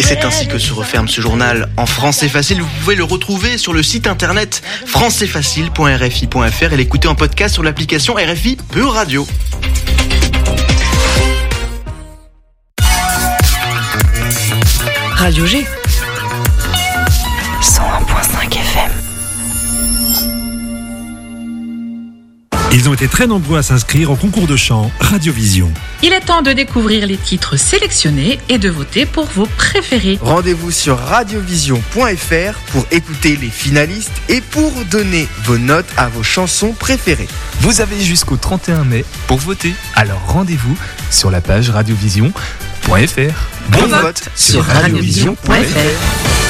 [0.00, 2.62] Et c'est ainsi que se referme ce journal en français facile.
[2.62, 8.14] Vous pouvez le retrouver sur le site internet françaisfacile.rfi.fr et l'écouter en podcast sur l'application
[8.14, 9.26] RFI Pure Radio.
[15.18, 15.66] Radio G.
[22.72, 25.72] Ils ont été très nombreux à s'inscrire au concours de chant Radiovision.
[26.04, 30.18] Il est temps de découvrir les titres sélectionnés et de voter pour vos préférés.
[30.22, 36.72] Rendez-vous sur radiovision.fr pour écouter les finalistes et pour donner vos notes à vos chansons
[36.72, 37.28] préférées.
[37.60, 39.74] Vous avez jusqu'au 31 mai pour voter.
[39.96, 40.76] Alors rendez-vous
[41.10, 42.90] sur la page radiovision.fr.
[43.70, 46.49] Bon, vote sur radiovision.fr.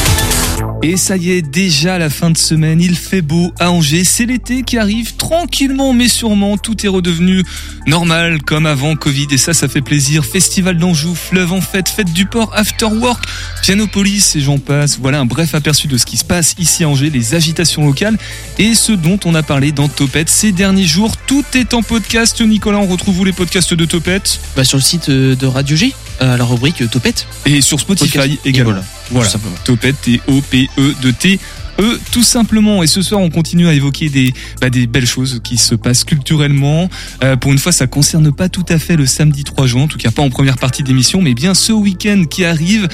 [0.83, 4.25] Et ça y est, déjà la fin de semaine, il fait beau à Angers, c'est
[4.25, 7.43] l'été qui arrive tranquillement mais sûrement, tout est redevenu
[7.85, 10.25] normal comme avant Covid et ça ça fait plaisir.
[10.25, 13.23] Festival d'Anjou, fleuve en fête, fête du port, after work,
[13.61, 14.97] Pianopolis et j'en passe.
[14.99, 18.17] Voilà un bref aperçu de ce qui se passe ici à Angers, les agitations locales
[18.57, 21.15] et ce dont on a parlé dans Topette ces derniers jours.
[21.27, 22.41] Tout est en podcast.
[22.41, 24.39] Nicolas, on retrouve où les podcasts de Topette?
[24.55, 27.27] Bah, Sur le site euh, de Radio G, à la rubrique Topette.
[27.45, 28.39] Et sur Spotify Podcast.
[28.45, 28.71] également.
[28.71, 29.27] Et voilà, Voilà.
[29.27, 29.55] tout simplement.
[29.63, 31.39] Topette, T-O-P-E de T.
[31.79, 32.83] E, tout simplement.
[32.83, 36.03] Et ce soir, on continue à évoquer des, bah, des belles choses qui se passent
[36.03, 36.89] culturellement.
[37.23, 39.87] Euh, pour une fois, ça concerne pas tout à fait le samedi 3 juin, en
[39.87, 42.87] tout cas pas en première partie d'émission, mais bien ce week-end qui arrive.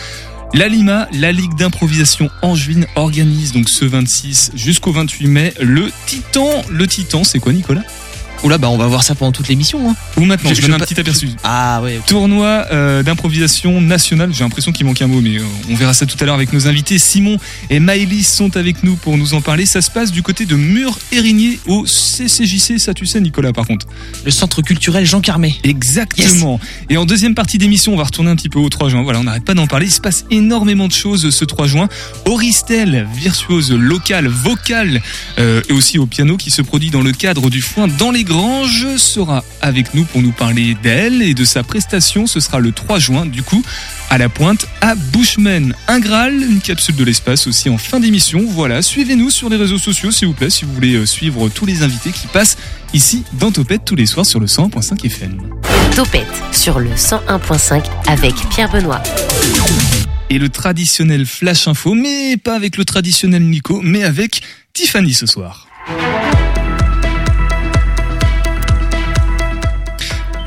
[0.54, 6.50] La Lima, la Ligue d'improvisation angevine, organise donc ce 26 jusqu'au 28 mai le Titan.
[6.70, 7.84] Le Titan, c'est quoi, Nicolas?
[8.44, 9.90] Oula, bah on va voir ça pendant toute l'émission.
[9.90, 9.96] Hein.
[10.16, 11.30] Ou maintenant, je, Je- donne je un pas- petit aperçu.
[11.44, 12.00] Ah ouais.
[12.06, 14.30] Tournoi euh, d'improvisation nationale.
[14.34, 16.54] J'ai l'impression qu'il manque un mot, mais euh, on verra ça tout à l'heure avec
[16.54, 17.00] nos invités.
[17.00, 17.38] Simon
[17.70, 19.66] et Maëlys sont avec nous pour nous en parler.
[19.66, 22.78] Ça se passe du côté de Mur-Érigné au CCJC.
[22.80, 23.88] Ça, tu sais, Nicolas, par contre.
[24.24, 25.56] Le centre culturel Jean Carmet.
[25.64, 26.60] Exactement.
[26.90, 29.02] Et en deuxième partie d'émission, on va retourner un petit peu au 3 juin.
[29.04, 29.88] Voilà, on n'arrête pas d'en parler.
[29.88, 31.90] Il se passe énormément de choses ce 3 juin.
[32.26, 35.02] Auristel, virtuose locale, vocale
[35.40, 38.24] euh, et aussi au piano qui se produit dans le cadre du foin dans les
[38.28, 42.28] granges sera avec nous pour nous parler d'elle et de sa prestation.
[42.28, 43.64] Ce sera le 3 juin, du coup,
[44.10, 45.74] à la pointe à Bushman.
[45.88, 48.46] Un Graal, une capsule de l'espace aussi en fin d'émission.
[48.48, 51.66] Voilà, suivez-nous sur les réseaux sociaux s'il vous plaît si vous voulez euh, suivre tous
[51.66, 52.58] les invités qui passent
[52.94, 55.42] ici dans Topette tous les soirs sur le 100.5 FM.
[55.96, 59.02] Topette sur le 101.5 avec Pierre Benoît.
[60.30, 64.42] Et le traditionnel flash info, mais pas avec le traditionnel Nico, mais avec
[64.74, 65.68] Tiffany ce soir.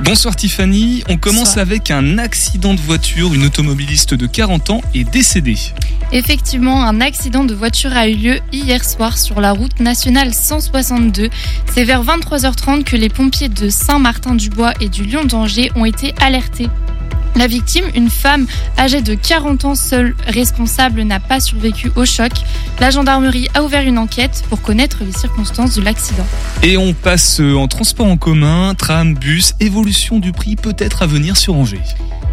[0.02, 1.66] Bonsoir Tiffany, on commence Bonsoir.
[1.66, 3.34] avec un accident de voiture.
[3.34, 5.58] Une automobiliste de 40 ans est décédée.
[6.10, 11.28] Effectivement, un accident de voiture a eu lieu hier soir sur la route nationale 162.
[11.72, 16.68] C'est vers 23h30 que les pompiers de Saint-Martin-du-Bois et du Lion d'Angers ont été alertés.
[17.36, 18.46] La victime, une femme
[18.78, 22.32] âgée de 40 ans, seule responsable, n'a pas survécu au choc.
[22.80, 26.26] La gendarmerie a ouvert une enquête pour connaître les circonstances de l'accident.
[26.62, 31.36] Et on passe en transport en commun, tram, bus, évolution du prix peut-être à venir
[31.36, 31.80] sur Angers.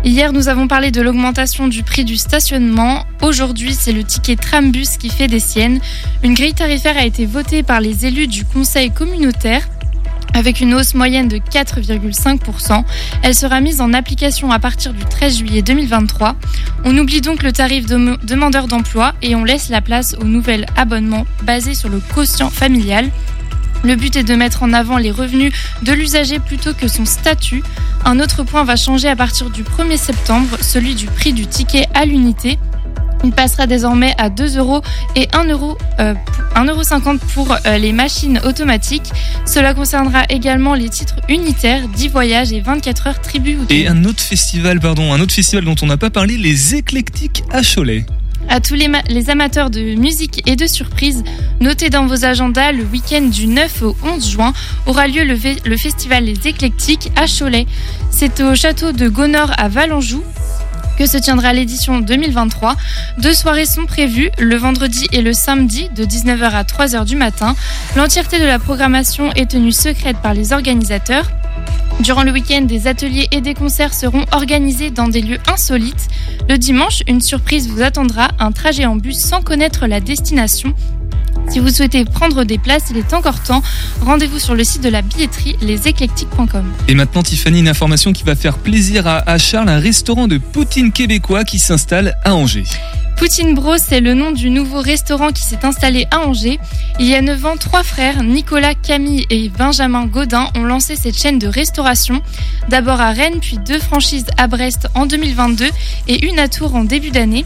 [0.04, 3.04] Hier, nous avons parlé de l'augmentation du prix du stationnement.
[3.22, 5.80] Aujourd'hui, c'est le ticket Trambus qui fait des siennes.
[6.24, 9.68] Une grille tarifaire a été votée par les élus du conseil communautaire.
[10.34, 12.84] Avec une hausse moyenne de 4,5%,
[13.24, 16.36] elle sera mise en application à partir du 13 juillet 2023.
[16.86, 20.66] On oublie donc le tarif de demandeur d'emploi et on laisse la place au nouvel
[20.76, 23.10] abonnement basé sur le quotient familial.
[23.84, 27.64] Le but est de mettre en avant les revenus de l'usager plutôt que son statut.
[28.06, 31.88] Un autre point va changer à partir du 1er septembre, celui du prix du ticket
[31.94, 32.58] à l'unité.
[33.24, 34.82] Il passera désormais à 2 euros
[35.16, 36.14] et 1 euro, euh,
[36.56, 39.10] 1,50 euro pour euh, les machines automatiques.
[39.46, 43.58] Cela concernera également les titres unitaires, 10 voyages et 24 heures tribu.
[43.70, 47.44] Et un autre festival, pardon, un autre festival dont on n'a pas parlé, les éclectiques
[47.52, 48.06] à Cholet.
[48.50, 51.24] À tous les, ma- les amateurs de musique et de surprises,
[51.60, 54.54] notez dans vos agendas le week-end du 9 au 11 juin
[54.86, 57.66] aura lieu le festival Les Éclectiques à Cholet.
[58.10, 60.24] C'est au château de Gonor à Valenjou
[60.98, 62.76] que se tiendra l'édition 2023.
[63.20, 67.56] Deux soirées sont prévues, le vendredi et le samedi de 19h à 3h du matin.
[67.96, 71.30] L'entièreté de la programmation est tenue secrète par les organisateurs.
[72.00, 76.08] Durant le week-end, des ateliers et des concerts seront organisés dans des lieux insolites.
[76.48, 80.74] Le dimanche, une surprise vous attendra, un trajet en bus sans connaître la destination.
[81.50, 83.64] Si vous souhaitez prendre des places, il est encore temps.
[84.02, 86.66] Rendez-vous sur le site de la billetterie leséclectiques.com.
[86.88, 90.38] Et maintenant, Tiffany, une information qui va faire plaisir à, à Charles, un restaurant de
[90.38, 92.66] poutine québécois qui s'installe à Angers.
[93.18, 96.60] Poutine Bros, c'est le nom du nouveau restaurant qui s'est installé à Angers.
[97.00, 101.18] Il y a 9 ans, trois frères, Nicolas, Camille et Benjamin Godin, ont lancé cette
[101.18, 102.22] chaîne de restauration.
[102.70, 105.66] D'abord à Rennes, puis deux franchises à Brest en 2022
[106.08, 107.44] et une à Tours en début d'année.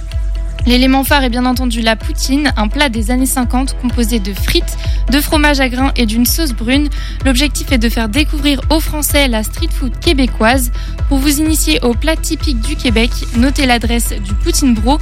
[0.66, 4.78] L'élément phare est bien entendu la poutine, un plat des années 50 composé de frites,
[5.12, 6.88] de fromage à grains et d'une sauce brune.
[7.26, 10.72] L'objectif est de faire découvrir aux Français la street food québécoise.
[11.10, 15.00] Pour vous initier au plat typique du Québec, notez l'adresse du Poutine Bro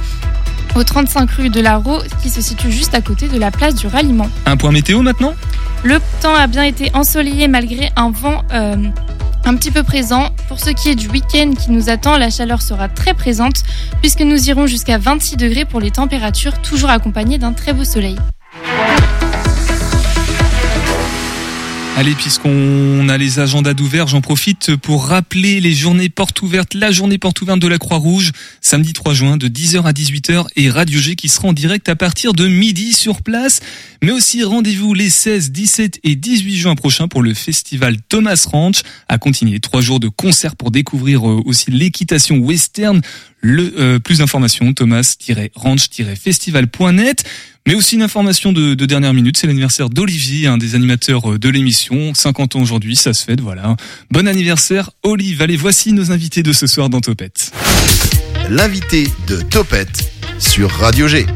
[0.74, 3.74] au 35 rue de la Raux qui se situe juste à côté de la place
[3.74, 4.28] du ralliement.
[4.46, 5.34] Un point météo maintenant
[5.82, 8.76] Le temps a bien été ensoleillé malgré un vent euh,
[9.44, 10.30] un petit peu présent.
[10.48, 13.62] Pour ce qui est du week-end qui nous attend, la chaleur sera très présente
[14.00, 18.16] puisque nous irons jusqu'à 26 degrés pour les températures, toujours accompagnées d'un très beau soleil.
[21.96, 26.92] Allez, puisqu'on a les agendas d'ouvert, j'en profite pour rappeler les journées portes ouvertes, la
[26.92, 28.32] journée porte ouverte de la Croix-Rouge,
[28.62, 31.96] samedi 3 juin de 10h à 18h et Radio G qui sera en direct à
[31.96, 33.60] partir de midi sur place.
[34.02, 38.82] Mais aussi rendez-vous les 16, 17 et 18 juin prochains pour le festival Thomas Ranch.
[39.08, 43.02] À continuer, trois jours de concerts pour découvrir euh, aussi l'équitation western.
[43.40, 47.24] Le euh, plus d'informations thomas-ranch-festival.net.
[47.66, 51.38] Mais aussi une information de, de dernière minute, c'est l'anniversaire d'Olivier, un des animateurs euh,
[51.38, 52.14] de l'émission.
[52.14, 53.76] 50 ans aujourd'hui, ça se fête, voilà.
[54.10, 55.42] Bon anniversaire, Olive.
[55.42, 57.52] Allez, voici nos invités de ce soir dans Topette.
[58.48, 61.26] L'invité de Topette sur Radio G.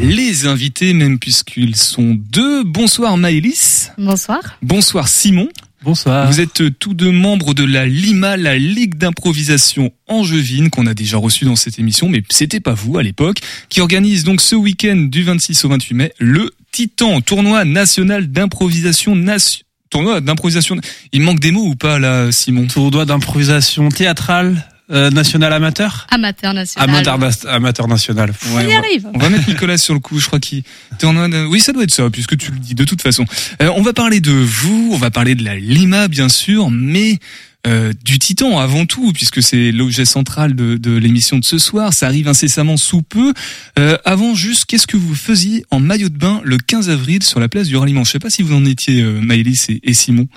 [0.00, 2.62] Les invités, même puisqu'ils sont deux.
[2.62, 3.90] Bonsoir Maëlys.
[3.98, 4.38] Bonsoir.
[4.62, 5.48] Bonsoir Simon.
[5.82, 6.26] Bonsoir.
[6.30, 11.18] Vous êtes tous deux membres de la LIMA, la Ligue d'improvisation angevine, qu'on a déjà
[11.18, 13.38] reçu dans cette émission, mais c'était pas vous à l'époque,
[13.68, 19.14] qui organise donc ce week-end du 26 au 28 mai le Titan, tournoi national d'improvisation
[19.16, 19.62] nation.
[19.90, 20.76] Tournoi d'improvisation.
[21.12, 22.66] Il manque des mots ou pas là, Simon?
[22.66, 26.88] Tournoi d'improvisation théâtrale euh, national amateur Amateur national.
[26.90, 28.32] Amateur, amateur national.
[28.50, 29.06] On Ouais, y on va- arrive.
[29.14, 30.62] On va mettre Nicolas sur le coup, je crois qu'il
[30.98, 33.24] tournoi de- Oui, ça doit être ça, puisque tu le dis de toute façon.
[33.62, 37.18] Euh, on va parler de vous, on va parler de la Lima, bien sûr, mais
[37.66, 41.92] euh, du Titan avant tout, puisque c'est l'objet central de, de l'émission de ce soir.
[41.92, 43.34] Ça arrive incessamment sous peu.
[43.78, 47.40] Euh, avant, juste, qu'est-ce que vous faisiez en maillot de bain le 15 avril sur
[47.40, 48.04] la place du ralliement?
[48.04, 50.28] Je sais pas si vous en étiez, euh, Maëlys et, et Simon.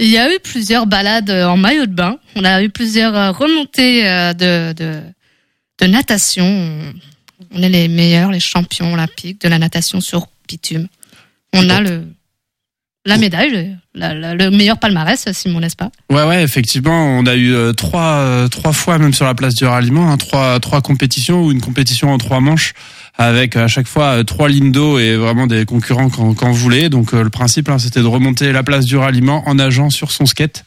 [0.00, 2.16] Il y a eu plusieurs balades en maillot de bain.
[2.36, 5.00] On a eu plusieurs euh, remontées euh, de, de,
[5.80, 6.46] de natation.
[7.52, 10.88] On est les meilleurs, les champions olympiques de la natation sur bitume.
[11.52, 12.04] On a le,
[13.04, 17.26] la médaille, le, la- la- le meilleur palmarès, Simon, n'est-ce pas Ouais, ouais, effectivement, on
[17.26, 20.60] a eu euh, trois, euh, trois fois même sur la place du ralliement, hein, trois,
[20.60, 22.72] trois compétitions ou une compétition en trois manches
[23.20, 26.56] avec à chaque fois euh, trois lignes d'eau et vraiment des concurrents quand, quand vous
[26.56, 26.88] voulez.
[26.88, 30.10] Donc euh, le principe, hein, c'était de remonter la place du ralliement en nageant sur
[30.10, 30.64] son skate,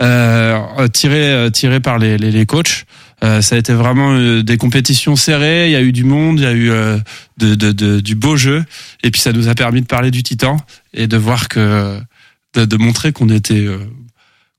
[0.00, 2.86] euh, euh, tiré, euh, tiré par les, les, les coachs.
[3.22, 5.68] Euh, ça a été vraiment euh, des compétitions serrées.
[5.68, 6.98] Il y a eu du monde, il y a eu euh,
[7.38, 8.64] de, de, de- du beau jeu,
[9.04, 10.56] et puis ça nous a permis de parler du Titan
[10.92, 12.00] et de voir que
[12.54, 13.78] de, montrer qu'on était euh,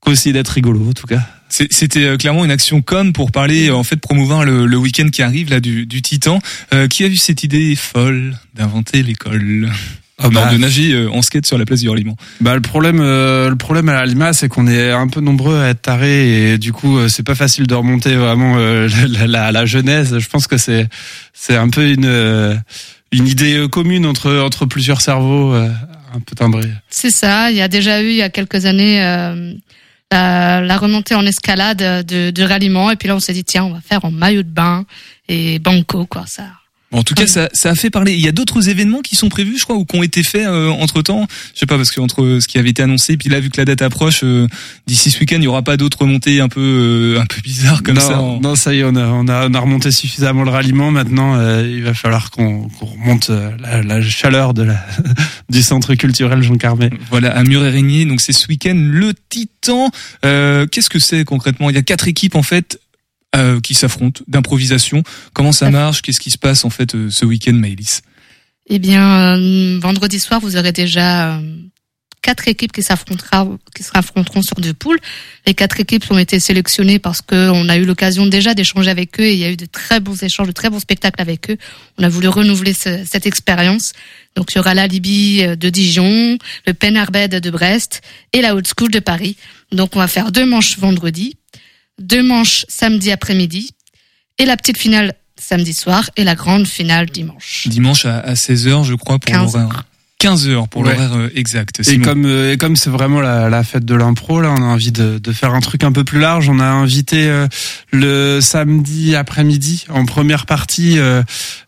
[0.06, 1.20] essayait d'être rigolo en tout cas.
[1.48, 4.76] C'est- C'était euh, clairement une action com pour parler, euh, en fait, promouvoir le, le
[4.76, 6.40] week-end qui arrive là du, du Titan.
[6.74, 9.70] Euh, qui a eu cette idée folle d'inventer l'école?
[10.20, 12.16] Ah Non, bah, de nager euh, en skate sur la place du ralliement.
[12.40, 15.60] bah le problème euh, le problème à la Lima c'est qu'on est un peu nombreux
[15.60, 19.26] à être tarés et du coup euh, c'est pas facile de remonter vraiment euh, la,
[19.28, 20.18] la, la genèse.
[20.18, 20.88] Je pense que c'est
[21.34, 22.56] c'est un peu une euh,
[23.12, 25.70] une idée commune entre entre plusieurs cerveaux euh,
[26.12, 26.68] un peu timbrés.
[26.90, 27.52] C'est ça.
[27.52, 29.52] Il y a déjà eu, il y a quelques années, euh,
[30.10, 32.90] la, la remontée en escalade de, de ralliement.
[32.90, 34.84] Et puis là, on s'est dit, tiens, on va faire en maillot de bain
[35.28, 36.44] et banco, quoi, ça.
[36.90, 38.14] En tout cas, ça, ça a fait parler.
[38.14, 40.46] Il y a d'autres événements qui sont prévus, je crois, ou qui ont été faits
[40.46, 41.26] entre temps.
[41.54, 43.58] Je sais pas parce que entre ce qui avait été annoncé, puis là, vu que
[43.60, 44.46] la date approche, euh,
[44.86, 47.82] d'ici ce week-end, il y aura pas d'autres remontées un peu euh, un peu bizarres
[47.82, 48.18] comme non, ça.
[48.18, 50.90] en- non, ça y est, on a, on a, on a remonté suffisamment le ralliement.
[50.90, 54.82] Maintenant, euh, il va falloir qu'on qu'on remonte euh, la, la chaleur de la,
[55.50, 56.88] du centre culturel Jean Carmet.
[57.10, 58.06] Voilà, à Mur-et-Régnier.
[58.06, 59.90] Donc c'est ce week-end le Titan.
[60.24, 61.68] Euh, Qu'est-ce que c'est concrètement?
[61.68, 62.80] Il y a quatre équipes en fait
[63.36, 65.02] euh, qui s'affrontent d'improvisation.
[65.32, 66.02] Comment ça marche?
[66.02, 68.02] Qu'est-ce qui se passe en fait euh, ce week-end, Maëlys?
[68.70, 71.56] Eh bien, euh, vendredi soir, vous aurez déjà euh,
[72.20, 74.98] quatre équipes qui s'affronteront, qui s'affronteront sur deux poules.
[75.46, 79.18] Les quatre équipes ont été sélectionnées parce que on a eu l'occasion déjà d'échanger avec
[79.20, 81.48] eux et il y a eu de très bons échanges, de très bons spectacles avec
[81.48, 81.56] eux.
[81.96, 83.92] On a voulu renouveler ce- cette expérience.
[84.36, 88.02] Donc, il y aura la Libye de Dijon, le Penarbed de Brest
[88.34, 89.36] et la Haute School de Paris.
[89.72, 91.36] Donc, on va faire deux manches vendredi,
[91.98, 93.70] deux manches samedi après-midi
[94.38, 97.66] et la petite finale samedi soir et la grande finale dimanche.
[97.68, 99.84] Dimanche à, à 16h, je crois, pour 15 l'horaire.
[100.18, 100.94] 15 heures pour Ouais.
[100.94, 101.80] l'horaire euh, exact.
[101.88, 104.66] Et comme euh, et comme c'est vraiment la, la fête de l'impro, là, on a
[104.66, 106.48] envie de, de faire un truc un peu plus large.
[106.48, 107.46] On a invité euh,
[107.92, 111.22] le samedi après-midi en première partie euh,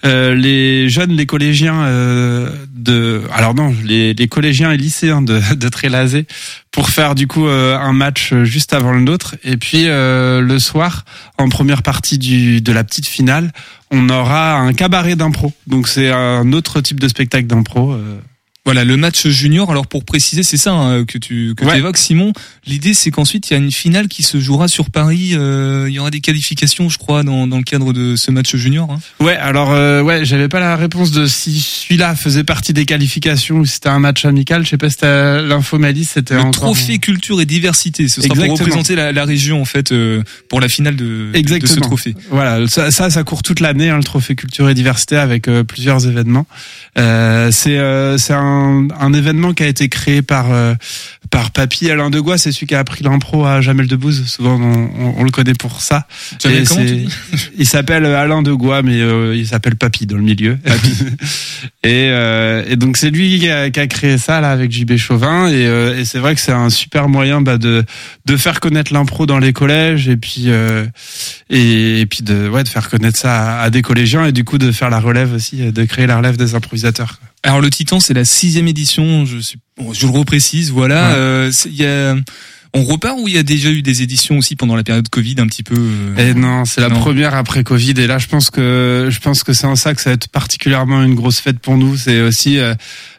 [0.04, 5.40] euh, les jeunes, les collégiens euh, de, alors non, les, les collégiens et lycéens de,
[5.54, 6.26] de Trélazé
[6.72, 9.36] pour faire du coup euh, un match juste avant le nôtre.
[9.44, 11.04] Et puis euh, le soir,
[11.38, 13.52] en première partie du de la petite finale,
[13.92, 15.52] on aura un cabaret d'impro.
[15.68, 17.96] Donc c'est un autre type de spectacle d'impro.
[18.66, 21.78] Voilà, le match junior, alors pour préciser, c'est ça hein, que tu que Ouais.
[21.78, 22.32] évoques, Simon.
[22.66, 25.30] L'idée, c'est qu'ensuite, il y a une finale qui se jouera sur Paris.
[25.32, 28.54] euh, il y aura des qualifications, je crois, dans, dans le cadre de ce match
[28.54, 28.90] junior.
[28.92, 29.00] hein.
[29.18, 33.56] Ouais, alors euh, ouais, j'avais pas la réponse de si celui-là faisait partie des qualifications
[33.60, 34.62] ou si c'était un match amical.
[34.64, 38.20] Je sais pas si t'as l'info Malice, c'était Le encore- trophée culture et diversité, ce
[38.20, 41.38] sera pour représenter la, la région, en fait, euh, pour la finale de, de ce
[41.38, 41.80] Exactement.
[41.86, 42.14] trophée.
[42.30, 45.64] Voilà, ça, ça, ça court toute l'année, hein, le trophée culture et diversité avec euh,
[45.64, 46.46] plusieurs événements.
[46.98, 50.74] Euh, c'est euh, c'est un, un événement qui a été créé par euh,
[51.30, 54.26] par Papy Alain Degois, c'est celui qui a appris l'impro à Jamel Debbouze.
[54.26, 56.06] Souvent, on, on, on le connaît pour ça.
[56.44, 56.64] Et
[57.58, 60.58] Il s'appelle Alain Degois, mais euh, il s'appelle Papy dans le milieu.
[61.84, 64.96] et, euh, et donc c'est lui qui a, qui a créé ça là avec JB
[64.96, 65.48] Chauvin.
[65.48, 65.62] Et,
[66.00, 67.84] et c'est vrai que c'est un super moyen bah, de
[68.26, 70.48] de faire connaître l'impro dans les collèges et puis
[71.48, 74.44] et, et puis de ouais de faire connaître ça à, à des collégiens et du
[74.44, 77.18] coup de faire la relève aussi, de créer la relève des improvisateurs.
[77.42, 79.24] Alors le Titan, c'est la sixième édition.
[79.24, 80.70] Je suis, bon, je le reprécise.
[80.72, 81.08] Voilà.
[81.10, 81.14] Ouais.
[81.16, 82.14] Euh, y a,
[82.72, 85.36] on repart où il y a déjà eu des éditions aussi pendant la période Covid,
[85.38, 85.74] un petit peu.
[85.76, 87.00] euh, Et non, c'est la Non.
[87.00, 87.94] première après Covid.
[87.96, 90.28] Et là, je pense que je pense que c'est en ça que ça va être
[90.28, 91.96] particulièrement une grosse fête pour nous.
[91.96, 92.74] C'est aussi euh,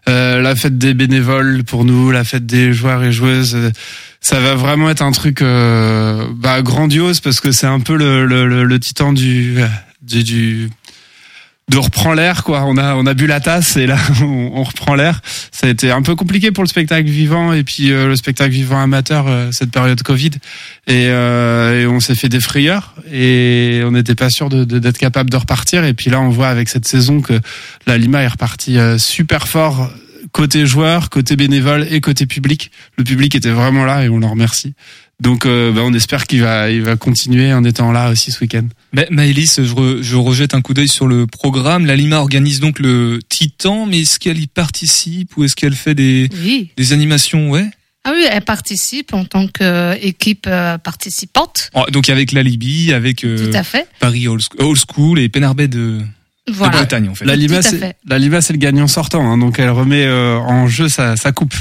[0.07, 3.57] euh, la fête des bénévoles pour nous, la fête des joueurs et joueuses.
[4.21, 8.25] Ça va vraiment être un truc euh, bah, grandiose parce que c'est un peu le,
[8.27, 9.57] le, le, le titan du,
[10.03, 10.69] du, du
[11.69, 12.63] de reprend l'air quoi.
[12.65, 15.21] On a on a bu la tasse et là on, reprend l'air.
[15.51, 18.51] Ça a été un peu compliqué pour le spectacle vivant et puis euh, le spectacle
[18.51, 20.31] vivant amateur euh, cette période Covid
[20.87, 24.79] et, euh, et on s'est fait des frayeurs et on n'était pas sûr de- de-
[24.79, 27.39] d'être capable de repartir et puis là on voit avec cette saison que
[27.87, 29.89] la Lima est repartie euh, super fort
[30.33, 32.71] côté joueur, côté bénévole et côté public.
[32.97, 34.73] Le public était vraiment là et on leur remercie.
[35.21, 38.39] Donc euh, bah, on espère qu'il va il va continuer en étant là aussi ce
[38.41, 38.67] week-end.
[38.91, 41.85] Ma- Maëlys, je, re- je rejette un coup d'œil sur le programme.
[41.85, 45.93] La Lima organise donc le Titan, mais est-ce qu'elle y participe ou est-ce qu'elle fait
[45.93, 46.71] des, Oui.
[46.75, 47.51] des animations?
[47.51, 47.65] Ouais.
[48.03, 51.69] Ah oui, elle participe en tant qu'équipe euh, participante.
[51.75, 53.87] Oh, donc avec la Libye, avec euh, Tout à fait.
[53.99, 54.41] Paris Old
[54.91, 55.99] School, et Penarbet de,
[56.47, 56.53] de.
[56.53, 57.25] Bretagne en fait.
[57.25, 57.95] La Lima c'est fait.
[58.07, 61.31] la Lima c'est le gagnant sortant hein, donc elle remet euh, en jeu sa, sa
[61.31, 61.53] coupe.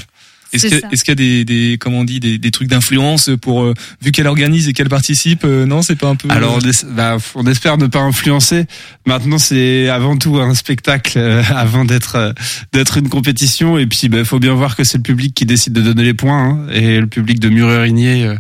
[0.52, 2.50] Est-ce qu'il y, a- est-ce qu'il y a des, des comment on dit des, des
[2.50, 6.16] trucs d'influence pour euh, vu qu'elle organise et qu'elle participe euh, Non, c'est pas un
[6.16, 6.28] peu.
[6.30, 8.66] Alors on, es- bah, on espère ne pas influencer.
[9.06, 12.32] Maintenant c'est avant tout un spectacle euh, avant d'être euh,
[12.72, 15.72] d'être une compétition et puis il faut bien voir que c'est le public qui décide
[15.72, 18.34] de donner les points hein, et le public de Murerigné euh,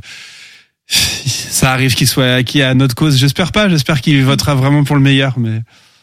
[0.88, 3.16] ça arrive qu'il soit acquis à notre cause.
[3.16, 5.60] J'espère pas, j'espère qu'il votera vraiment pour le meilleur mais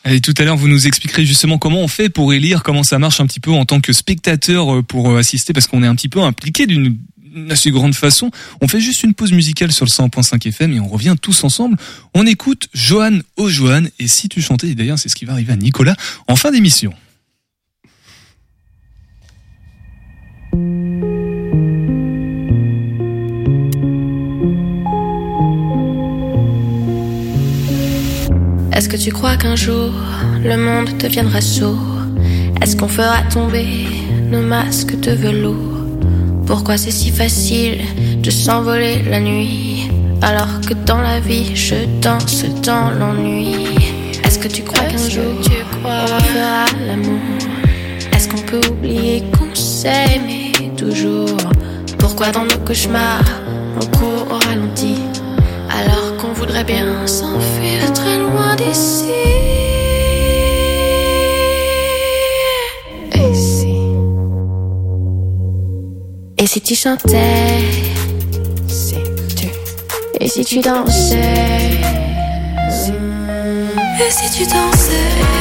[0.09, 2.97] Et tout à l'heure, vous nous expliquerez justement comment on fait pour élire, comment ça
[2.97, 5.87] marche un petit peu en tant que spectateur euh, pour euh, assister, parce qu'on est
[5.87, 6.97] un petit peu impliqué d'une
[7.35, 8.31] une assez grande façon.
[8.61, 11.77] On fait juste une pause musicale sur le 100.5 FM et on revient tous ensemble.
[12.15, 15.53] On écoute Johan au Johan et si tu chantais, d'ailleurs c'est ce qui va arriver
[15.53, 15.95] à Nicolas
[16.27, 16.93] en fin d'émission.
[28.77, 29.89] Est-ce que tu crois qu'un jour
[30.43, 31.79] le monde deviendra sourd?
[32.61, 33.65] Est-ce qu'on fera tomber
[34.29, 35.87] nos masques de velours?
[36.45, 37.79] Pourquoi c'est si facile
[38.21, 39.89] de s'envoler la nuit
[40.21, 43.55] Alors que dans la vie je danse dans l'ennui?
[44.23, 45.23] Est-ce que tu crois qu'un jour
[45.83, 47.19] on fera l'amour?
[48.13, 49.51] Est-ce qu'on peut oublier qu'on
[49.89, 51.35] aimé toujours?
[51.97, 53.25] Pourquoi dans nos cauchemars
[53.81, 54.97] on court au ralenti
[55.69, 57.96] alors qu'on voudrait bien s'enfuir
[66.57, 67.59] si tu chantais
[68.67, 68.95] Si
[69.35, 69.47] tu
[70.19, 71.17] Et si tu dansais.
[73.99, 75.36] Et si tu dansais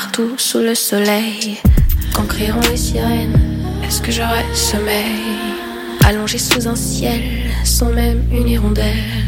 [0.00, 1.56] partout sous le soleil,
[2.14, 5.22] quand crieront les sirènes, est-ce que j'aurai sommeil?
[6.04, 7.22] Allongé sous un ciel
[7.64, 9.24] sans même une hirondelle.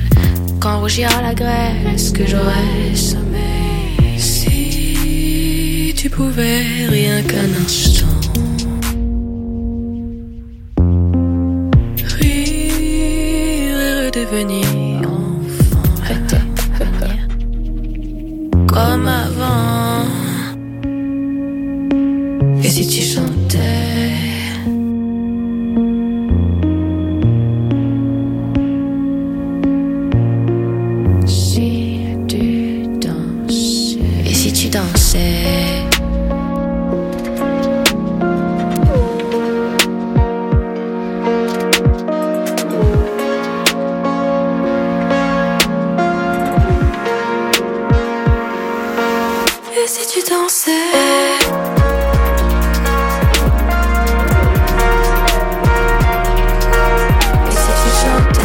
[0.61, 4.19] Quand rougira la graisse que j'aurais semé.
[4.19, 8.08] Si tu pouvais rien qu'un instant.
[49.89, 50.71] Si tu dansais
[57.47, 58.43] Et si tu chantais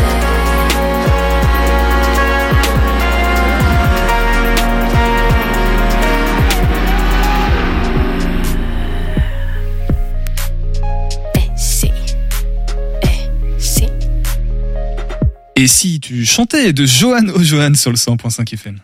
[15.55, 18.79] Et si tu chantais de Johan au Johan sur le 100.5 FM.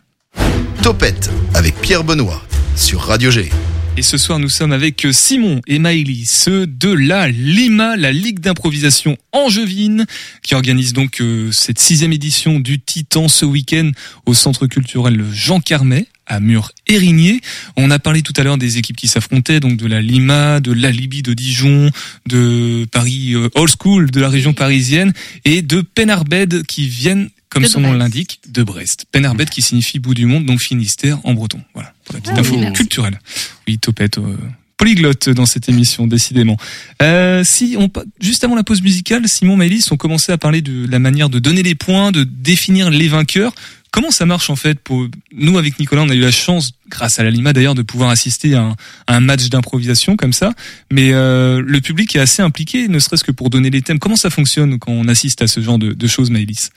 [0.82, 2.42] Topette avec Pierre Benoît
[2.76, 3.50] sur Radio G.
[3.98, 8.40] Et ce soir, nous sommes avec Simon et Maëlys, ceux de la Lima, la Ligue
[8.40, 10.06] d'improvisation angevine,
[10.42, 13.92] qui organise donc euh, cette sixième édition du Titan ce week-end
[14.26, 17.42] au Centre culturel Jean Carmet à Mur-Érigné.
[17.76, 20.72] On a parlé tout à l'heure des équipes qui s'affrontaient, donc de la Lima, de
[20.72, 21.90] la Libye de Dijon,
[22.28, 25.12] de Paris euh, Old School, de la région parisienne,
[25.44, 29.06] et de Penarbed qui viennent, comme De son nom l'indique, de Brest.
[29.12, 31.62] Penarbed qui signifie bout du monde, donc Finistère en breton.
[31.74, 32.74] Voilà, pour la petite Ah oui, info merci.
[32.74, 33.20] culturelle.
[33.68, 34.18] Oui, topette.
[34.20, 34.36] euh,
[34.78, 36.56] polyglotte dans cette émission, décidément.
[37.02, 37.92] Euh, si on
[38.22, 41.40] juste avant la pause musicale, Simon Maëlys ont commencé à parler de la manière de
[41.40, 43.54] donner les points, de définir les vainqueurs.
[43.92, 47.20] Comment ça marche en fait pour nous avec Nicolas On a eu la chance, grâce
[47.20, 48.76] à la Lima d'ailleurs, de pouvoir assister à un,
[49.08, 50.54] à un match d'improvisation comme ça.
[50.92, 54.00] Mais euh, le public est assez impliqué, ne serait-ce que pour donner les thèmes.
[54.00, 56.70] Comment ça fonctionne quand on assiste à ce genre de, de choses, Maëlys?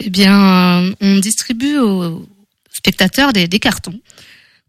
[0.00, 2.26] Eh bien, euh, on distribue aux
[2.72, 3.98] spectateurs des, des cartons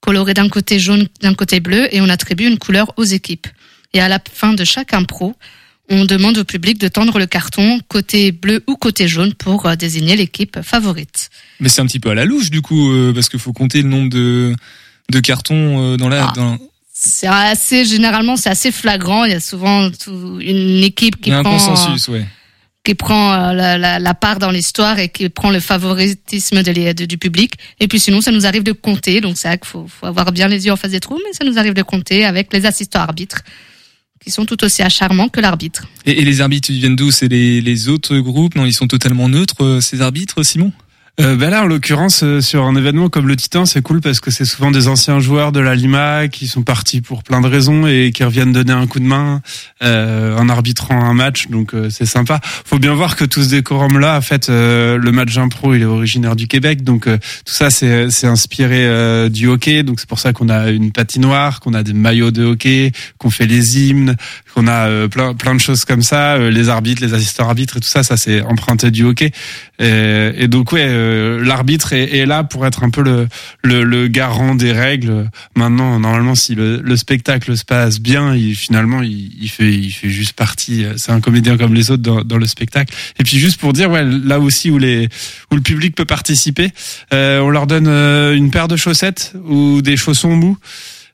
[0.02, 3.48] colorés d'un côté jaune, d'un côté bleu, et on attribue une couleur aux équipes.
[3.94, 5.36] Et à la fin de chaque impro,
[5.90, 9.76] on demande au public de tendre le carton côté bleu ou côté jaune pour euh,
[9.76, 11.30] désigner l'équipe favorite.
[11.60, 13.82] Mais c'est un petit peu à la louche du coup, euh, parce qu'il faut compter
[13.82, 14.56] le nombre de,
[15.12, 16.28] de cartons euh, dans la...
[16.28, 16.34] Ah.
[16.36, 16.58] Dans...
[16.94, 19.24] C'est assez, généralement, c'est assez flagrant.
[19.24, 22.26] Il y a souvent tout- une équipe Il qui y a un prend, consensus, ouais.
[22.90, 27.54] Qui prend euh, la, part dans l'histoire et qui prend le favoritisme de du public.
[27.80, 29.22] Et puis sinon, ça nous arrive de compter.
[29.22, 31.46] Donc c'est vrai qu'il faut, avoir bien les yeux en face des trous, mais ça
[31.46, 33.44] nous arrive de compter avec les assistants arbitres,
[34.20, 35.88] qui sont tout aussi acharmants que l'arbitre.
[36.08, 37.12] Et, et les arbitres, ils viennent d'où?
[37.12, 38.56] C'est les, les autres groupes?
[38.56, 40.72] Non, ils sont totalement neutres, euh, ces arbitres, Simon?
[41.20, 44.32] Euh, là, en l'occurrence, euh, sur un événement comme le Titan, c'est cool parce que
[44.32, 47.88] c'est souvent des anciens joueurs de la Lima qui sont partis pour plein de raisons
[47.88, 49.42] et qui reviennent donner un coup de main
[49.84, 51.48] euh, en arbitrant un match.
[51.50, 52.40] Donc euh, c'est sympa.
[52.44, 55.86] Faut bien voir que tout ce décorum-là, en fait, euh, le match d'impro, il est
[55.86, 59.84] originaire du Québec, donc euh, tout ça c'est c'est inspiré du hockey.
[59.84, 63.30] Donc c'est pour ça qu'on a une patinoire, qu'on a des maillots de hockey, qu'on
[63.30, 64.16] fait les hymnes,
[64.54, 66.38] qu'on a plein plein de choses comme ça.
[66.38, 69.32] Les arbitres, les assistants arbitres et tout ça, ça c'est emprunté du hockey.
[69.80, 73.28] Et, et donc ouais, euh, l'arbitre est, là pour être un peu
[73.64, 75.30] le, garant des règles.
[75.56, 80.86] Maintenant, normalement, si le, le spectacle se passe bien, il, finalement, il, fait juste partie.
[80.86, 82.94] euh, C'est un comédien comme les autres dans, dans le spectacle.
[83.20, 85.10] Et puis juste pour dire, ouais, là aussi où les
[85.52, 86.72] le public peut participer,
[87.14, 90.58] euh, on leur donne euh, une paire de chaussettes ou des chaussons mous.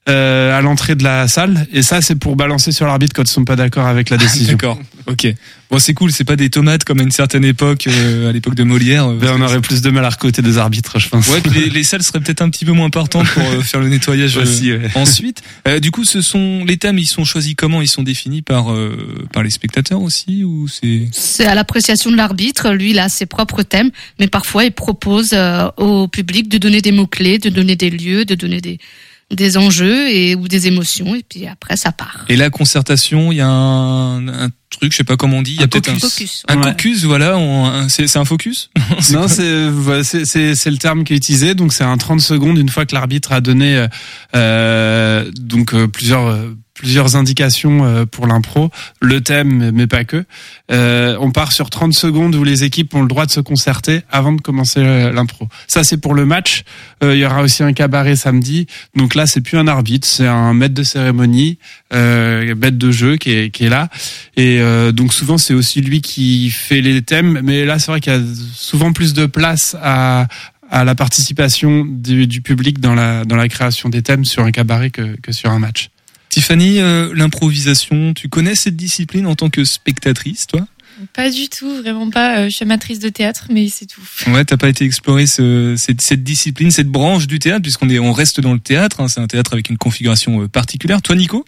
[0.07, 3.27] Euh, à l'entrée de la salle et ça c'est pour balancer sur l'arbitre quand ils
[3.27, 4.51] sont pas d'accord avec la décision.
[4.53, 5.27] D'accord, ok.
[5.71, 8.53] Bon, c'est cool, c'est pas des tomates comme à une certaine époque, euh, à l'époque
[8.53, 9.07] de Molière.
[9.09, 11.27] euh, Ben, on aurait plus de mal à recoter des arbitres, je pense.
[11.29, 13.79] Ouais, puis les, les salles seraient peut-être un petit peu moins partantes pour euh, faire
[13.79, 14.91] le nettoyage euh, Aussi, ouais.
[14.93, 15.41] ensuite.
[15.67, 17.81] Euh, du coup, ce sont les thèmes, ils sont choisis comment?
[17.81, 21.07] Ils sont définis par euh, par les spectateurs aussi ou c'est?
[21.11, 22.69] C'est à l'appréciation de l'arbitre.
[22.71, 23.89] Lui, il a ses propres thèmes,
[24.19, 28.23] mais parfois il propose euh, au public de donner des mots-clés, de donner des lieux,
[28.23, 28.77] de donner des,
[29.33, 32.25] des enjeux et, ou des émotions, et puis après ça part.
[32.29, 35.53] Et la concertation, il y a un, un truc, je sais pas comment on dit,
[35.53, 36.43] il y a Un peut-être un Focus.
[36.47, 36.63] un Ouais.
[36.71, 37.38] caucus, voilà,
[37.89, 38.69] c'est c'est un focus?
[39.11, 41.55] Non, c'est voilà, c'est c'est c'est le terme qui est utilisé.
[41.55, 43.88] Donc c'est un 30 secondes une fois que l'arbitre a donné euh,
[44.35, 48.69] euh, donc euh, plusieurs euh, plusieurs indications euh, pour l'impro,
[49.01, 50.25] le thème, mais pas que.
[50.71, 54.01] Euh, on part sur 30 secondes où les équipes ont le droit de se concerter
[54.11, 55.47] avant de commencer euh, l'impro.
[55.67, 56.63] Ça, c'est pour le match.
[57.01, 58.67] Euh, il y aura aussi un cabaret samedi.
[58.95, 61.57] Donc là, c'est plus un arbitre, c'est un maître de cérémonie,
[61.93, 63.89] euh, maître de jeu qui est, qui est là.
[64.35, 67.39] Et euh, donc souvent, c'est aussi lui qui fait les thèmes.
[67.41, 68.21] Mais là, c'est vrai qu'il y a
[68.53, 70.27] souvent plus de place à
[70.71, 74.51] à la participation du, du public dans la dans la création des thèmes sur un
[74.51, 75.89] cabaret que, que sur un match.
[76.36, 80.67] Tiffany, euh, l'improvisation, tu connais cette discipline en tant que spectatrice, toi?
[81.13, 82.39] Pas du tout, vraiment pas.
[82.39, 84.02] Euh, Je suis amatrice de théâtre, mais c'est tout.
[84.28, 88.00] Ouais, t'as pas été explorer ce, cette, cette discipline, cette branche du théâtre, puisqu'on est,
[88.00, 89.00] on reste dans le théâtre.
[89.00, 91.02] hein, c'est un théâtre avec une configuration euh, particulière.
[91.02, 91.45] Toi, Nico?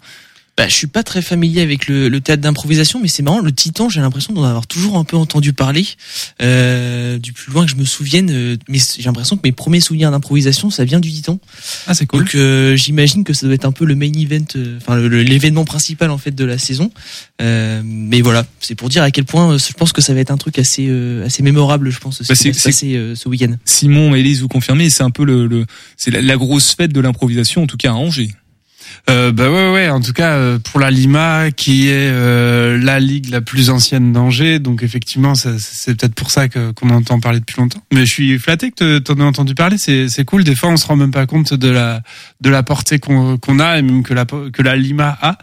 [0.58, 3.42] Bah, je suis pas très familier avec le, le théâtre d'improvisation, mais c'est marrant.
[3.42, 5.86] Le Titan, j'ai l'impression d'en avoir toujours un peu entendu parler,
[6.42, 8.32] euh, du plus loin que je me souvienne.
[8.32, 11.40] euh, mais j'ai l'impression que mes premiers souvenirs d'improvisation, ça vient du Titan.
[11.86, 12.22] Ah, c'est cool.
[12.24, 15.64] Donc, euh, j'imagine que ça doit être un peu le main event, euh, enfin l'événement
[15.64, 16.90] principal en fait de la saison.
[17.40, 20.22] Euh, mais voilà, c'est pour dire à quel point euh, je pense que ça va
[20.22, 21.92] être un truc assez euh, assez mémorable.
[21.92, 23.54] Je pense ce qui va se passer euh, ce week-end.
[23.64, 25.68] Simon, Élise, vous confirmez, c'est un peu le, le
[25.98, 28.32] c'est la, la grosse fête de l'improvisation, en tout cas à Angers.
[29.10, 33.00] Euh, bah ouais ouais en tout cas euh, pour la Lima qui est euh, la
[33.00, 37.40] ligue la plus ancienne d'Angers donc effectivement c'est peut-être pour ça que qu'on entend parler
[37.40, 37.82] depuis longtemps.
[37.94, 40.44] Mais je suis flatté que tu en aies entendu parler c'est c'est cool.
[40.44, 42.02] Des fois on se rend même pas compte de la
[42.42, 45.38] de la portée qu'on qu'on a et même que la que la Lima a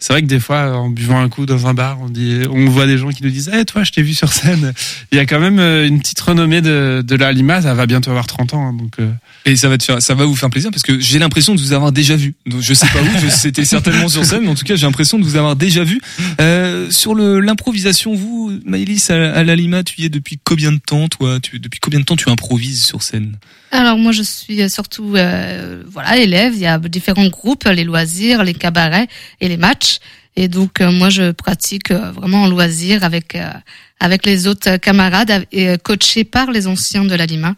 [0.00, 2.68] c'est vrai que des fois en buvant un coup dans un bar on dit on
[2.70, 4.72] voit des gens qui nous disent eh toi je t'ai vu sur scène.
[5.12, 7.62] Il y a quand même euh, une petite renommée de de la Lima.
[7.62, 9.10] Ça va bientôt avoir 30 ans hein, donc euh,
[9.44, 11.60] Et ça va te faire, ça va vous faire plaisir parce que j'ai l'impression de
[11.60, 12.34] vous avoir déjà vu.
[12.46, 15.18] Donc je sais pas où, c'était certainement sur scène, mais en tout cas j'ai l'impression
[15.18, 16.00] de vous avoir déjà vu.
[16.40, 20.72] Euh, sur le l'improvisation, vous, Maëlys, à, à la Lima, tu y es depuis combien
[20.72, 21.38] de temps, toi?
[21.40, 23.36] Tu, Depuis combien de temps tu improvises sur scène?
[23.72, 26.54] Alors moi je suis surtout euh, voilà élève.
[26.54, 29.08] Il y a différents groupes, les loisirs, les cabarets
[29.40, 29.98] et les matchs.
[30.36, 33.50] Et donc euh, moi je pratique euh, vraiment en loisir avec euh,
[34.00, 37.54] avec les autres camarades et euh, coaché par les anciens de la Lima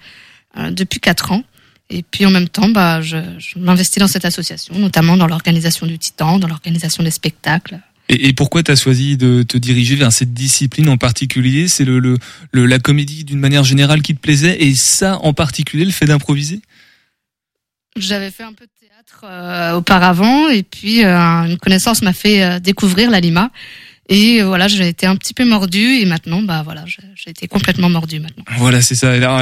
[0.58, 1.44] euh, depuis quatre ans.
[1.90, 5.86] Et puis en même temps, bah, je, je m'investis dans cette association, notamment dans l'organisation
[5.86, 7.80] du Titan, dans l'organisation des spectacles.
[8.08, 11.68] Et, et pourquoi tu as choisi de te diriger vers cette discipline en particulier?
[11.68, 12.18] C'est le, le,
[12.52, 16.06] le- la comédie d'une manière générale qui te plaisait et ça en particulier, le fait
[16.06, 16.60] d'improviser?
[17.96, 22.42] J'avais fait un peu de théâtre euh, auparavant et puis euh, une connaissance m'a fait
[22.42, 23.50] euh, découvrir la Lima.
[24.08, 27.88] Et voilà, j'ai été un petit peu mordue et maintenant, bah voilà, j'ai été complètement
[27.88, 28.44] mordue maintenant.
[28.58, 29.12] Voilà, c'est ça.
[29.12, 29.40] Alors,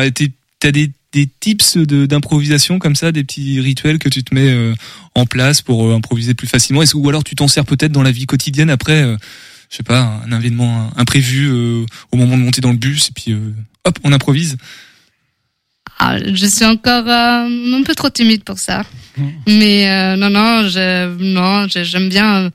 [0.61, 4.75] t'as des, des tips d'improvisation comme ça, des petits rituels que tu te mets euh,
[5.14, 6.83] en place pour euh, improviser plus facilement?
[6.94, 9.16] Ou alors tu t'en sers peut-être dans la vie quotidienne après, euh,
[9.70, 13.12] je sais pas, un événement imprévu euh, au moment de monter dans le bus et
[13.12, 13.37] puis
[13.85, 14.57] hop, on improvise?
[15.99, 18.85] Ah, je suis encore un peu trop timide pour ça.
[19.46, 20.62] Mais non, non,
[21.18, 22.51] non, j'aime bien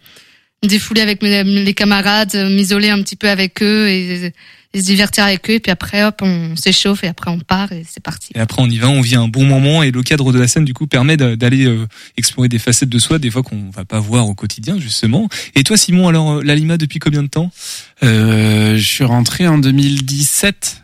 [0.64, 4.32] défouler avec mes, les camarades, m'isoler un petit peu avec eux
[4.82, 5.54] se divertir avec eux.
[5.54, 8.30] Et puis après, hop, on s'échauffe et après on part et c'est parti.
[8.36, 10.48] et après on y va, on vit un bon moment et le cadre de la
[10.48, 13.70] scène du coup permet d'a- d'aller euh, explorer des facettes de soi, des fois qu'on
[13.72, 15.30] va pas voir au quotidien justement.
[15.56, 17.52] Et toi Simon, alors euh, la Lima depuis combien de temps?
[18.04, 20.82] Euh, je suis rentré en 2017.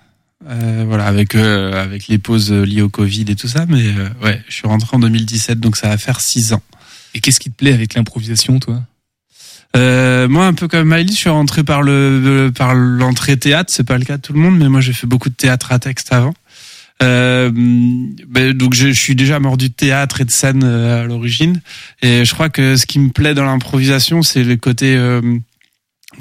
[0.50, 4.10] Euh, voilà, avec euh, avec les pauses liées au Covid et tout ça, mais euh,
[4.24, 6.64] ouais, je suis rentré en 2017, donc ça va faire six ans.
[7.14, 8.82] Et qu'est-ce qui te plaît avec l'improvisation, toi?
[9.78, 13.72] Euh, moi, un peu comme Miley, je suis rentré par le, par l'entrée théâtre.
[13.74, 15.72] C'est pas le cas de tout le monde, mais moi j'ai fait beaucoup de théâtre
[15.72, 16.34] à texte avant.
[17.02, 21.08] Euh, ben, donc je, je suis déjà mordu de théâtre et de scène euh, à
[21.08, 21.60] l'origine,
[22.04, 24.96] et je crois que ce qui me plaît dans l'improvisation, c'est le côté.
[24.96, 25.22] euh,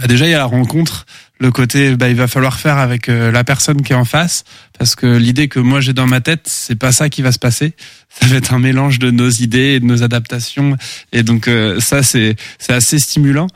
[0.00, 1.04] bah, déjà, il y a la rencontre,
[1.40, 4.44] le côté, bah, il va falloir faire avec euh, la personne qui est en face,
[4.78, 7.38] parce que l'idée que moi j'ai dans ma tête, c'est pas ça qui va se
[7.38, 7.74] passer.
[8.08, 10.76] Ça va être un mélange de nos idées et de nos adaptations,
[11.12, 13.46] et donc euh, ça c'est c'est assez stimulant.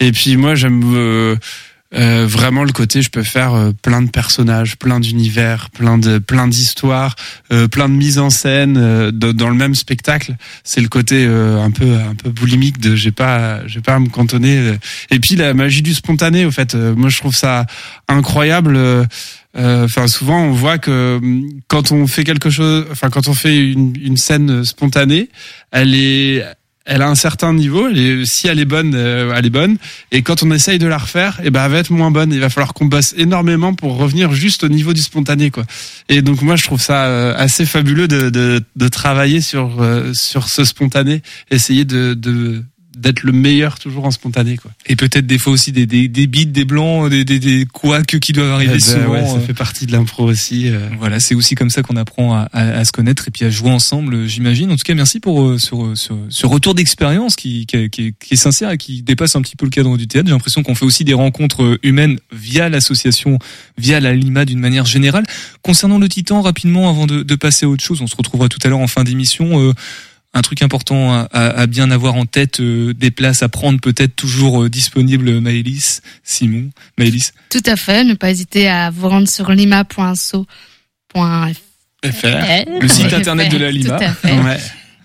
[0.00, 1.38] Et puis moi j'aime
[1.94, 6.18] euh, vraiment le côté, je peux faire euh, plein de personnages, plein d'univers, plein de
[6.18, 7.16] plein d'histoires,
[7.52, 10.36] euh, plein de mises en scène euh, de- dans le même spectacle.
[10.62, 13.98] C'est le côté euh, un peu un peu boulimique de j'ai pas j'ai pas à
[13.98, 14.74] me cantonner.
[15.10, 17.66] Et puis la magie du spontané, au fait, moi je trouve ça
[18.08, 18.78] incroyable.
[19.58, 21.20] Enfin, souvent on voit que
[21.66, 25.28] quand on fait quelque chose, enfin quand on fait une, une scène spontanée,
[25.72, 26.44] elle est
[26.90, 27.88] elle a un certain niveau.
[28.24, 29.76] Si elle est bonne, euh, elle est bonne.
[30.10, 32.32] Et quand on essaye de la refaire, eh ben, elle va être moins bonne.
[32.32, 35.64] Il va falloir qu'on bosse énormément pour revenir juste au niveau du spontané, quoi.
[36.08, 40.12] Et donc moi, je trouve ça euh, assez fabuleux de, de, de travailler sur euh,
[40.14, 41.22] sur ce spontané,
[41.52, 42.64] essayer de, de
[43.00, 44.70] d'être le meilleur toujours en spontané quoi.
[44.86, 48.18] Et peut-être des fois aussi des des, des bides, des blancs, des des, des couacs
[48.20, 49.08] qui doivent arriver Eh ben, souvent.
[49.12, 50.68] ouais, ça euh, fait partie de l'impro aussi.
[50.68, 50.88] euh.
[50.98, 53.50] Voilà, c'est aussi comme ça qu'on apprend à, à- à se connaître et puis à
[53.50, 54.70] jouer ensemble, j'imagine.
[54.70, 58.14] En tout cas, merci pour euh, ce, ce, ce retour d'expérience qui, qui, qui est-
[58.18, 60.26] qui est sincère et qui dépasse un petit peu le cadre du théâtre.
[60.28, 63.38] J'ai l'impression qu'on fait aussi des rencontres humaines via l'association,
[63.78, 65.24] via la Lima d'une manière générale.
[65.62, 68.58] Concernant le Titan, rapidement, avant de, de passer à autre chose, on se retrouvera tout
[68.62, 69.60] à l'heure en fin d'émission.
[69.60, 69.72] euh,
[70.32, 73.80] un truc important à, à- à bien avoir en tête, euh, des places à prendre
[73.80, 77.32] peut-être toujours euh, disponibles, Maëlys, Simon, Maëlys.
[77.50, 78.04] Tout à fait.
[78.04, 80.46] Ne pas hésiter à vous rendre sur lima.so.fr.
[82.02, 83.98] Le site internet de la Lima.
[83.98, 84.38] Tout à fait.
[84.38, 84.58] Ouais.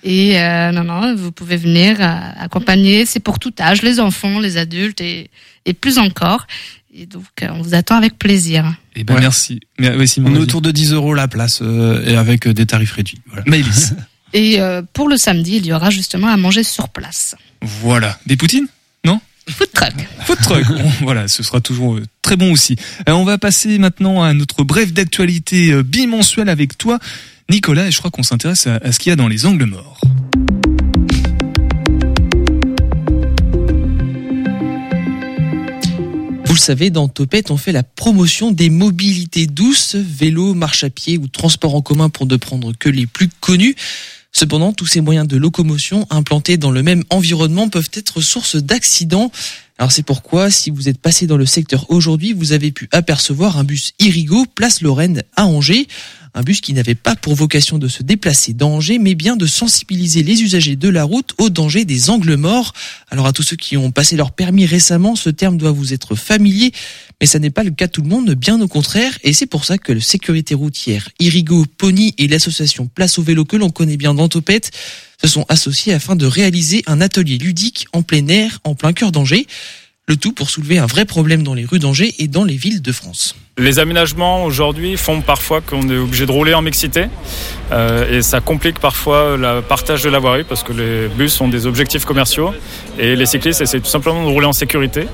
[0.04, 3.06] Et euh, non, non, vous pouvez venir euh, accompagner.
[3.08, 5.32] C'est pour tout âge, les enfants, les adultes et,
[5.66, 6.46] et plus encore.
[6.94, 8.72] Et donc, euh, on vous attend avec plaisir.
[8.96, 9.22] Eh ben Ouais.
[9.22, 9.60] merci.
[9.80, 12.54] Mais, ouais, Simon, On est autour de 10 euros la place euh, et avec euh,
[12.54, 13.20] des tarifs réduits.
[13.28, 13.44] Voilà.
[13.48, 13.94] Maëlys.
[14.36, 17.36] Et euh, pour le samedi, il y aura justement à manger sur place.
[17.62, 18.20] Voilà.
[18.26, 18.68] Des poutines?
[19.06, 19.22] Non?
[19.48, 19.94] Food truck.
[20.26, 20.66] Food truck.
[20.68, 22.76] Bon, voilà, ce sera toujours euh, très bon aussi.
[23.08, 27.00] Euh, on va passer maintenant à notre bref d'actualité bimensuelle avec toi,
[27.50, 29.68] Nicolas, et je crois qu'on s'intéresse à, à ce qu'il y a dans les angles
[29.68, 30.02] morts.
[36.46, 40.90] Vous le savez, dans Topette, on fait la promotion des mobilités douces, vélo, marche à
[40.90, 43.76] pied ou transport en commun pour ne prendre que les plus connus.
[44.38, 49.32] Cependant, tous ces moyens de locomotion implantés dans le même environnement peuvent être source d'accidents.
[49.78, 53.58] Alors c'est pourquoi, si vous êtes passé dans le secteur aujourd'hui, vous avez pu apercevoir
[53.58, 55.88] un bus Irigo, place Lorraine à Angers.
[56.38, 59.48] Un bus qui n'avait pas pour vocation de se déplacer dans Angers, mais bien de
[59.48, 62.74] sensibiliser les usagers de la route au danger des angles morts.
[63.10, 66.14] Alors à tous ceux qui ont passé leur permis récemment, ce terme doit vous être
[66.16, 66.74] familier,
[67.22, 69.46] mais ça n'est pas le cas de tout le monde, bien au contraire, et c'est
[69.46, 73.70] pour ça que le sécurité routière, Irigo, Pony et l'association Place au vélo que l'on
[73.70, 74.72] connaît bien dans Topette
[75.22, 79.14] se sont associés afin de réaliser un atelier ludique en plein air, en plein cœur
[79.14, 79.48] d'Angers.
[80.06, 82.82] Le tout pour soulever un vrai problème dans les rues d'Angers et dans les villes
[82.82, 83.36] de France.
[83.58, 87.06] Les aménagements aujourd'hui font parfois qu'on est obligé de rouler en mixité
[87.72, 91.48] euh, et ça complique parfois le partage de la voirie parce que les bus ont
[91.48, 92.54] des objectifs commerciaux
[93.00, 95.08] et les cyclistes essaient tout simplement de rouler en sécurité.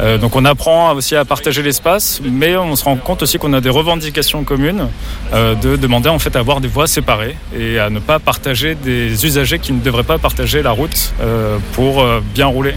[0.00, 3.52] Euh, donc on apprend aussi à partager l'espace mais on se rend compte aussi qu'on
[3.52, 4.88] a des revendications communes
[5.34, 8.76] euh, de demander en fait à avoir des voies séparées et à ne pas partager
[8.76, 11.12] des usagers qui ne devraient pas partager la route
[11.74, 12.02] pour
[12.34, 12.76] bien rouler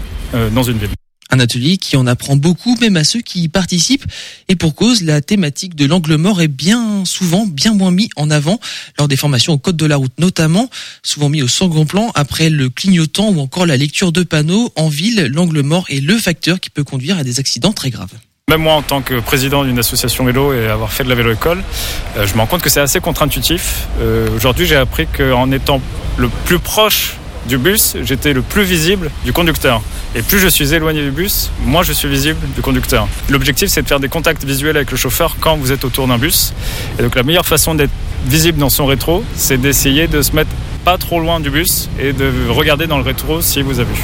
[0.52, 0.97] dans une ville.
[1.30, 4.06] Un atelier qui en apprend beaucoup, même à ceux qui y participent.
[4.48, 8.30] Et pour cause, la thématique de l'angle mort est bien souvent bien moins mis en
[8.30, 8.58] avant
[8.98, 10.70] lors des formations au code de la route, notamment
[11.02, 14.72] souvent mis au second plan après le clignotant ou encore la lecture de panneaux.
[14.76, 18.12] En ville, l'angle mort est le facteur qui peut conduire à des accidents très graves.
[18.48, 21.62] Même moi, en tant que président d'une association vélo et avoir fait de la vélo-école,
[22.16, 23.86] euh, je me rends compte que c'est assez contre-intuitif.
[24.00, 25.82] Euh, Aujourd'hui, j'ai appris qu'en étant
[26.16, 27.17] le plus proche
[27.48, 29.82] du bus, j'étais le plus visible du conducteur.
[30.14, 33.08] Et plus je suis éloigné du bus, moins je suis visible du conducteur.
[33.30, 36.18] L'objectif, c'est de faire des contacts visuels avec le chauffeur quand vous êtes autour d'un
[36.18, 36.52] bus.
[36.98, 37.92] Et donc la meilleure façon d'être
[38.26, 40.50] visible dans son rétro, c'est d'essayer de se mettre
[40.84, 44.02] pas trop loin du bus et de regarder dans le rétro si vous avez vu.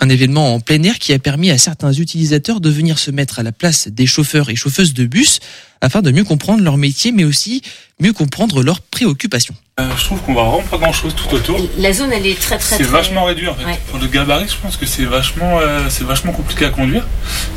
[0.00, 3.38] Un événement en plein air qui a permis à certains utilisateurs de venir se mettre
[3.38, 5.40] à la place des chauffeurs et chauffeuses de bus
[5.80, 7.62] afin de mieux comprendre leur métier mais aussi
[8.00, 9.54] mieux comprendre leurs préoccupations.
[9.80, 11.58] Euh, je trouve qu'on voit vraiment pas grand chose tout autour.
[11.78, 13.64] La zone, elle est très très C'est très- vachement réduit en fait.
[13.64, 13.78] Ouais.
[13.88, 17.04] Pour le gabarit, je pense que c'est vachement, euh, c'est vachement compliqué à conduire.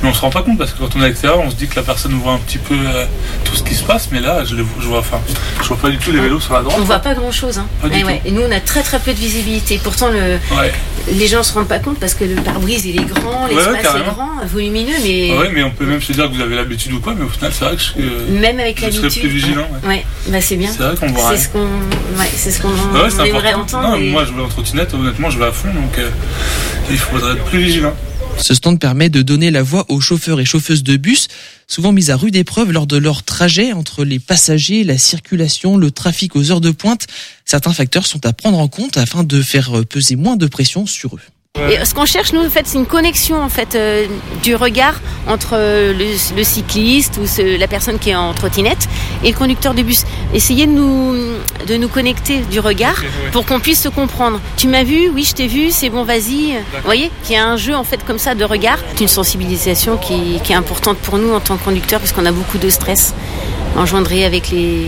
[0.01, 1.55] Mais on se rend pas compte parce que quand on est à l'extérieur, on se
[1.55, 3.05] dit que la personne voit un petit peu euh,
[3.45, 4.09] tout ce qui se passe.
[4.11, 5.19] Mais là, je, le, je vois, enfin,
[5.61, 6.77] je vois pas du tout les vélos sur la droite.
[6.79, 7.57] On voit pas grand chose.
[7.59, 7.67] Hein.
[7.81, 8.07] Pas du Eh tout.
[8.07, 8.21] ouais.
[8.25, 9.79] Et nous, on a très très peu de visibilité.
[9.83, 10.71] Pourtant, le, Ouais.
[11.11, 13.99] les gens se rendent pas compte parce que le pare-brise il est grand, l'espace ouais,
[14.01, 16.93] est grand, volumineux, mais Ouais, mais on peut même se dire que vous avez l'habitude
[16.93, 17.13] ou quoi.
[17.17, 19.09] Mais au final, c'est vrai que je, euh, même avec l'habitude.
[19.19, 19.67] plus vigilant.
[19.83, 19.87] ouais.
[19.89, 20.71] Ouais, bah c'est bien.
[20.71, 23.89] C'est vrai qu'on voit C'est ce qu'on, ouais, c'est ce qu'on Ouais, aimerait entendre.
[23.89, 25.73] Non, et- Moi, je vais en trottinette, honnêtement, je vais à fond.
[25.73, 26.09] Donc, euh,
[26.89, 27.93] il faudrait être plus vigilant.
[28.39, 31.27] Ce stand permet de donner la voix aux chauffeurs et chauffeuses de bus,
[31.67, 35.89] souvent mis à rude épreuve lors de leur trajet entre les passagers, la circulation, le
[35.89, 37.07] trafic aux heures de pointe.
[37.45, 41.15] Certains facteurs sont à prendre en compte afin de faire peser moins de pression sur
[41.15, 41.21] eux.
[41.71, 44.05] Et ce qu'on cherche, nous, en fait, c'est une connexion en fait euh,
[44.43, 44.95] du regard
[45.27, 46.05] entre euh, le,
[46.37, 48.87] le cycliste ou ce- la personne qui est en trottinette
[49.23, 50.03] et le conducteur de bus.
[50.33, 51.15] Essayer de nous,
[51.67, 52.95] de nous connecter du regard
[53.31, 54.39] pour qu'on puisse se comprendre.
[54.57, 55.71] Tu m'as vu Oui, je t'ai vu.
[55.71, 56.51] C'est bon, vas-y.
[56.53, 58.77] Vous voyez qu'il y a un jeu en fait comme ça de regard.
[58.95, 62.25] C'est une sensibilisation qui, qui est importante pour nous en tant que conducteur parce qu'on
[62.25, 63.13] a beaucoup de stress
[63.75, 64.87] engendré avec les,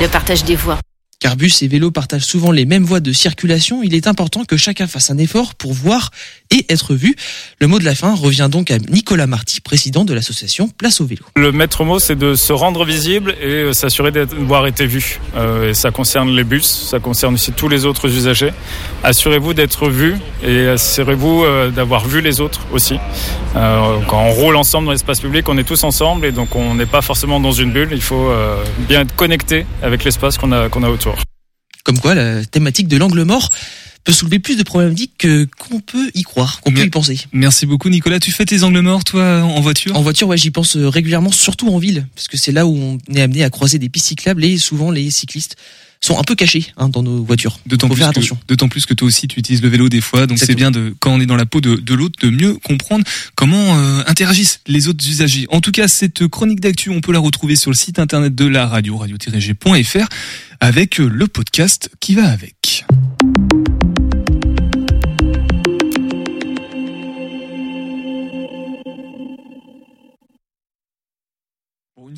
[0.00, 0.78] le partage des voix.
[1.20, 4.56] Car bus et vélo partagent souvent les mêmes voies de circulation, il est important que
[4.56, 6.12] chacun fasse un effort pour voir
[6.52, 7.16] et être vu.
[7.60, 11.06] Le mot de la fin revient donc à Nicolas Marty, président de l'association Place au
[11.06, 11.22] vélo.
[11.34, 15.18] Le maître mot, c'est de se rendre visible et euh, s'assurer d'avoir été vu.
[15.34, 18.52] Euh, et ça concerne les bus, ça concerne aussi tous les autres usagers.
[19.02, 22.94] Assurez-vous d'être vu et assurez-vous euh, d'avoir vu les autres aussi.
[23.56, 26.76] Euh, quand on roule ensemble dans l'espace public, on est tous ensemble et donc on
[26.76, 27.88] n'est pas forcément dans une bulle.
[27.90, 28.30] Il faut
[28.88, 31.07] bien être connecté avec l'espace qu'on a autour.
[31.88, 33.48] Comme quoi, la thématique de l'angle mort
[34.04, 37.18] peut soulever plus de problématiques que qu'on peut y croire, qu'on peut y penser.
[37.32, 38.20] Merci beaucoup Nicolas.
[38.20, 39.96] Tu fais tes angles morts toi en voiture?
[39.96, 42.76] En voiture, ouais, j'y pense euh, régulièrement, surtout en ville, parce que c'est là où
[42.76, 45.56] on est amené à croiser des pistes cyclables et souvent les cyclistes
[46.00, 47.58] sont un peu cachés hein, dans nos voitures.
[47.66, 48.04] D'autant plus,
[48.46, 50.94] d'autant plus que toi aussi tu utilises le vélo des fois, donc c'est bien de
[51.00, 54.60] quand on est dans la peau de, de l'autre de mieux comprendre comment euh, interagissent
[54.66, 55.46] les autres usagers.
[55.50, 58.46] En tout cas, cette chronique d'actu, on peut la retrouver sur le site internet de
[58.46, 60.08] la radio radio-g.fr
[60.60, 62.84] avec euh, le podcast qui va avec.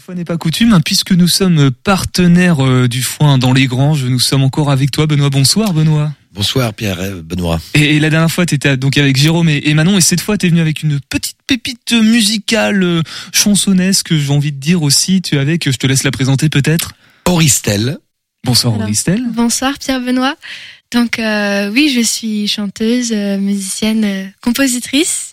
[0.01, 4.05] Fois n'est pas coutume, hein, puisque nous sommes partenaires euh, du foin dans les granges,
[4.05, 5.31] nous sommes encore avec toi, Benoît.
[5.31, 6.13] Bonsoir, Benoît.
[6.33, 7.61] Bonsoir Pierre, euh, Benoît.
[7.75, 10.21] Et, et la dernière fois, tu étais donc avec Jérôme et, et Manon, et cette
[10.21, 14.83] fois, tu es venu avec une petite pépite musicale, euh, chansonnesque, j'ai envie de dire
[14.83, 15.21] aussi.
[15.23, 16.93] Tu es avec, je te laisse la présenter peut-être.
[17.27, 17.99] Auristel.
[18.45, 19.23] Bonsoir Alors, Auristel.
[19.35, 20.37] Bonsoir Pierre Benoît.
[20.93, 25.30] Donc euh, oui, je suis chanteuse, euh, musicienne, euh, compositrice.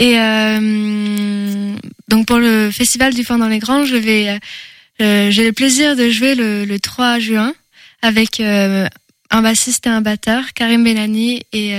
[0.00, 1.76] Et euh,
[2.08, 4.38] donc pour le festival du Foin dans les Granges, je vais, euh,
[5.02, 7.52] euh, j'ai le plaisir de jouer le, le 3 juin
[8.00, 8.88] avec euh,
[9.30, 11.74] un bassiste et un batteur, Karim Benani et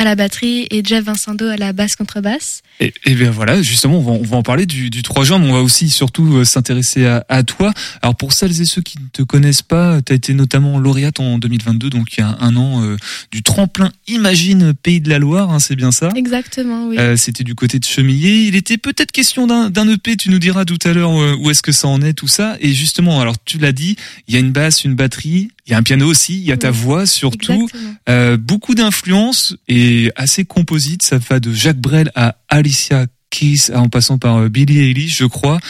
[0.00, 2.62] à la batterie et Jeff Vincendo à la basse contrebasse.
[2.80, 5.38] Et, et bien voilà, justement, on va, on va en parler du, du 3 juin,
[5.38, 7.70] mais on va aussi surtout euh, s'intéresser à, à toi.
[8.00, 11.20] Alors pour celles et ceux qui ne te connaissent pas, tu as été notamment lauréate
[11.20, 12.96] en 2022, donc il y a un an, euh,
[13.30, 16.08] du tremplin Imagine Pays de la Loire, hein, c'est bien ça?
[16.16, 16.96] Exactement, oui.
[16.98, 18.46] Euh, C'était du côté de Chemillé.
[18.46, 20.16] Il était peut-être question d'un EP.
[20.16, 22.56] Tu nous diras tout à l'heure où est-ce que ça en est, tout ça.
[22.60, 23.96] Et justement, alors tu l'as dit,
[24.28, 26.50] il y a une basse, une batterie, il y a un piano aussi, il y
[26.52, 27.68] a ta voix surtout.
[28.08, 31.02] Euh, beaucoup d'influences et assez composite.
[31.02, 35.24] Ça va de Jacques Brel à Alicia Keys, en passant par euh, Billie Eilish, je
[35.26, 35.60] crois.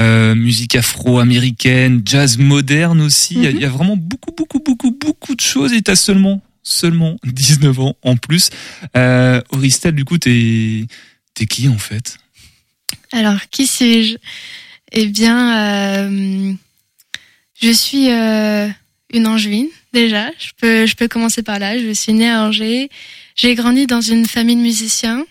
[0.00, 3.34] Euh, musique afro-américaine, jazz moderne aussi.
[3.34, 5.74] Il y a- il y, a vraiment beaucoup, beaucoup, beaucoup, beaucoup de choses.
[5.74, 8.48] Et t'as seulement, seulement 19 ans en plus.
[8.96, 10.86] Euh, Auristel, du coup, t'es,
[11.34, 12.16] t'es qui en fait?
[13.12, 14.16] Alors, qui suis-je?
[14.92, 16.52] Eh bien, euh,
[17.60, 18.06] je suis
[19.12, 20.30] une Angevine déjà.
[20.38, 21.78] Je peux, je peux commencer par là.
[21.78, 22.90] Je suis née à Angers.
[23.36, 25.24] J'ai grandi dans une famille de musiciens.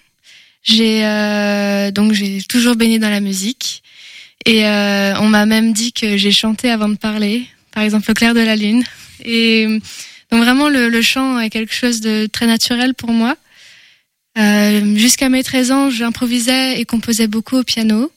[0.64, 3.84] J'ai euh, donc j'ai toujours baigné dans la musique.
[4.46, 7.46] Et euh, on m'a même dit que j'ai chanté avant de parler.
[7.72, 8.84] Par exemple, au clair de la lune.
[9.24, 9.66] Et
[10.32, 13.36] donc vraiment, le, le chant est quelque chose de très naturel pour moi.
[14.38, 18.12] Euh, Jusqu'à mes 13 ans, j'improvisais et composais beaucoup au piano.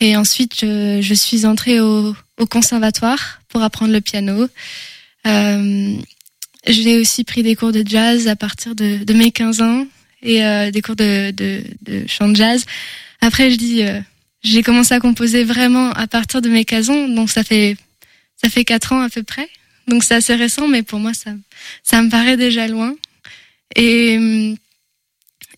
[0.00, 4.48] Et ensuite, je, je suis entrée au, au conservatoire pour apprendre le piano.
[5.26, 5.96] Euh,
[6.66, 9.86] j'ai aussi pris des cours de jazz à partir de, de mes 15 ans
[10.22, 12.64] et euh, des cours de, de, de chant de jazz.
[13.20, 14.00] Après, je dis, euh,
[14.42, 17.76] j'ai commencé à composer vraiment à partir de mes 15 ans, donc ça fait
[18.42, 19.48] ça fait quatre ans à peu près.
[19.86, 21.32] Donc c'est assez récent, mais pour moi ça
[21.82, 22.94] ça me paraît déjà loin.
[23.76, 24.54] Et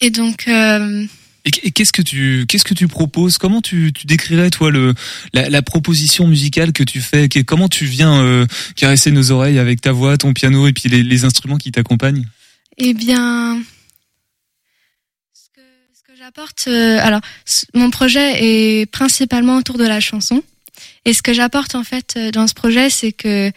[0.01, 1.05] et donc euh,
[1.45, 3.39] Et, qu'est-ce que tu qu'est-ce que tu proposes?
[3.39, 4.95] Comment tu, tu décrirais toi le
[5.33, 7.29] la, la proposition musicale que tu fais?
[7.29, 11.03] Comment tu viens euh, caresser nos oreilles avec ta voix, ton piano et puis les,
[11.03, 12.27] les instruments qui t'accompagnent?
[12.79, 13.61] Eh bien,
[15.35, 15.61] ce que,
[15.95, 17.21] ce que j'apporte, euh, alors
[17.75, 20.43] mon projet est principalement autour de la chanson.
[21.05, 23.51] Et ce que j'apporte en fait euh, dans ce projet, c'est que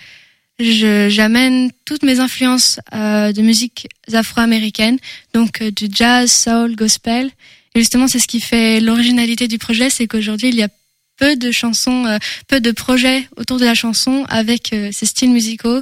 [0.60, 4.98] j'amène toutes mes influences euh, de musique afro-américaine,
[5.34, 7.30] donc euh, du jazz, soul, gospel.
[7.76, 10.70] Justement, c'est ce qui fait l'originalité du projet, c'est qu'aujourd'hui il y a
[11.18, 15.32] peu de chansons, euh, peu de projets autour de la chanson avec euh, ces styles
[15.32, 15.82] musicaux.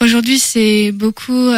[0.00, 1.50] Aujourd'hui, c'est beaucoup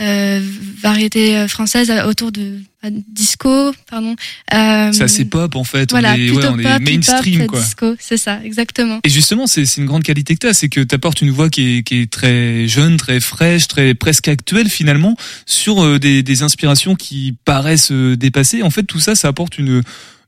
[0.00, 0.40] euh,
[0.80, 4.16] variété euh, française euh, autour de euh, disco, pardon.
[4.54, 5.90] Euh, C'est assez pop en fait.
[5.90, 7.60] Voilà, on est, ouais, on est pop, mainstream hip-hop, quoi.
[7.60, 9.00] disco, c'est ça, exactement.
[9.04, 11.30] Et justement, c'est c'est une grande qualité que tu as, c'est que tu apportes une
[11.30, 15.98] voix qui est, qui est très jeune, très fraîche, très presque actuelle finalement, sur euh,
[15.98, 18.62] des, des inspirations qui paraissent euh, dépassées.
[18.62, 19.82] En fait, tout ça, ça apporte une,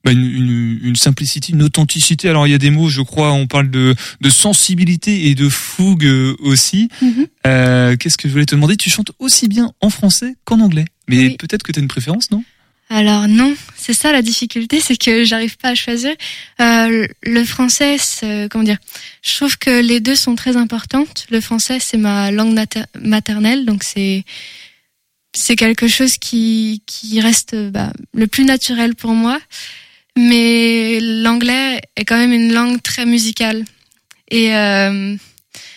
[0.05, 2.29] bah, une, une, une simplicité, une authenticité.
[2.29, 5.49] Alors, il y a des mots, je crois, on parle de, de sensibilité et de
[5.49, 6.88] fougue euh, aussi.
[7.01, 7.27] Mhm.
[7.47, 8.77] Euh, Qu'est-ce que je voulais te demander?
[8.77, 10.85] Tu chantes aussi bien en français qu'en anglais.
[11.09, 12.43] Mais peut-être que tu as une préférence, non?
[12.91, 16.12] Alors non, c'est ça la difficulté, c'est que j'arrive pas à choisir.
[16.61, 18.77] Euh, le français, c'est- comment dire?
[19.23, 21.25] Je trouve que les deux sont très importantes.
[21.31, 24.25] Le français, c'est ma langue mater- maternelle, donc c'est
[25.35, 29.38] c'est quelque chose qui qui reste bah, le plus naturel pour moi.
[30.16, 33.64] Mais l'anglais est quand même une langue très musicale.
[34.31, 35.16] Et euh,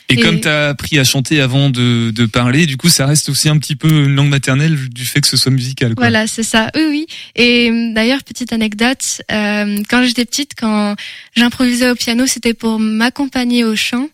[0.10, 3.06] Et, Et- comme tu as appris à chanter avant de, de parler, du coup, ça
[3.06, 5.96] reste aussi un petit peu une langue maternelle du fait que ce soit musical.
[5.96, 6.04] Quoi.
[6.06, 6.70] Voilà, c'est ça.
[6.76, 7.08] Oui, oui.
[7.36, 10.96] Et d'ailleurs, petite anecdote, euh, quand j'étais petite, quand
[11.36, 14.10] j'improvisais au piano, c'était pour m'accompagner au chant.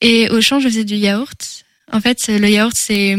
[0.00, 1.64] Et au chant, je faisais du yaourt.
[1.92, 3.16] En fait, le yaourt, c'est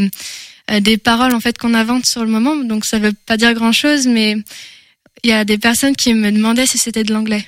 [0.70, 2.56] euh, des paroles en fait qu'on invente sur le moment.
[2.56, 4.36] Donc, ça veut pas dire grand-chose, mais
[5.24, 7.46] il y a des personnes qui me demandaient si c'était de l'anglais.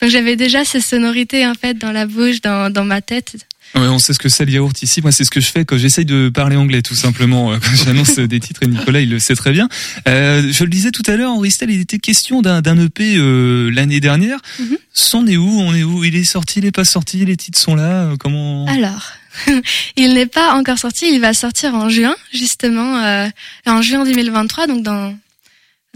[0.00, 3.36] Donc, j'avais déjà ces sonorités en fait dans la bouche, dans, dans ma tête.
[3.76, 5.00] Ouais, on sait ce que c'est le yaourt ici.
[5.00, 7.52] Moi, c'est ce que je fais quand j'essaye de parler anglais, tout simplement.
[7.52, 9.68] euh, Quand j'annonce des titres, et Nicolas, il le sait très bien.
[10.08, 13.70] Euh, je le disais tout à l'heure, Henri Stel, il était question d'un EP euh,
[13.70, 14.38] l'année dernière.
[14.58, 14.76] Mhm.
[14.92, 15.60] C'en est où?
[15.60, 16.02] On est où?
[16.02, 17.24] Il est sorti, il est pas sorti?
[17.24, 18.12] Les titres sont là?
[18.18, 19.12] Comment Alors,
[19.96, 21.06] il n'est pas encore sorti.
[21.12, 23.28] Il va sortir en juin, justement, euh,
[23.66, 25.14] en juin 2023, donc dans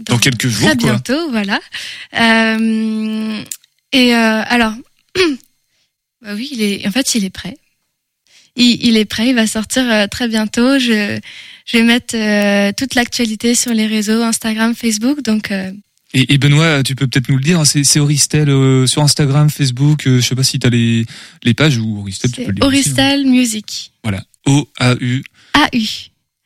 [0.03, 0.91] Dans quelques jours, très quoi.
[0.91, 1.59] bientôt, voilà.
[2.13, 3.41] Euh,
[3.93, 4.73] et euh, alors,
[6.21, 7.57] bah oui, il est, en fait, il est prêt.
[8.57, 9.29] Il, il est prêt.
[9.29, 10.79] Il va sortir euh, très bientôt.
[10.79, 11.19] Je,
[11.65, 15.21] je vais mettre euh, toute l'actualité sur les réseaux Instagram, Facebook.
[15.23, 15.71] Donc, euh,
[16.13, 19.49] Et, et Benoît, tu peux peut-être nous le dire, c'est c'est Auristel euh, sur Instagram,
[19.49, 21.05] Facebook, je sais pas si tu as les,
[21.43, 22.65] les pages ou Auristel, tu peux le dire.
[22.65, 22.91] aussi, hein.
[22.93, 23.91] Auristel Music.
[24.03, 24.23] Voilà.
[24.45, 25.23] O-A-U.
[25.53, 25.87] A-U.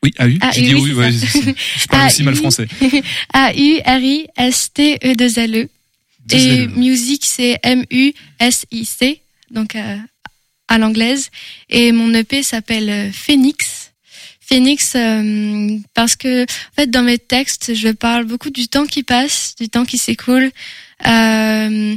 [0.03, 0.37] Oui, A-U.
[0.41, 2.67] Ah, J'ai dit oui, oui, ouais, je parle aussi mal français.
[3.33, 5.69] A-U-R-I-S-T-E-2-L-E.
[6.25, 6.69] Deux Et L.
[6.69, 9.21] musique, c'est M-U-S-I-C,
[9.51, 9.97] donc euh,
[10.67, 11.29] à l'anglaise.
[11.69, 13.91] Et mon EP s'appelle euh, Phoenix.
[14.39, 19.03] Phoenix, euh, parce que, en fait, dans mes textes, je parle beaucoup du temps qui
[19.03, 20.51] passe, du temps qui s'écoule,
[21.05, 21.95] euh,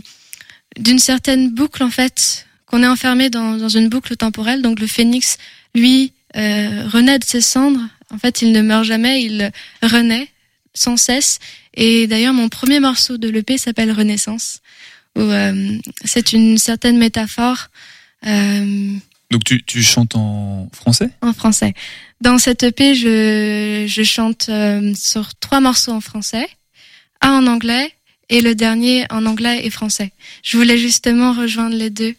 [0.79, 4.61] d'une certaine boucle, en fait, qu'on est enfermé dans, dans une boucle temporelle.
[4.61, 5.39] Donc le phénix,
[5.75, 7.81] lui, euh, renaît de ses cendres.
[8.13, 9.51] En fait, il ne meurt jamais, il
[9.83, 10.29] renaît
[10.75, 11.39] sans cesse.
[11.75, 14.61] Et d'ailleurs, mon premier morceau de l'EP s'appelle Renaissance,
[15.17, 17.69] où euh, c'est une certaine métaphore
[18.27, 18.93] euh,
[19.31, 21.11] Donc tu, tu chantes en français?
[21.23, 21.75] en français.
[22.21, 26.47] Dans cette EP, je, je chante euh, sur trois morceaux en français,
[27.21, 27.93] un en anglais
[28.29, 30.13] et le dernier en anglais et français.
[30.43, 32.15] Je voulais justement rejoindre les deux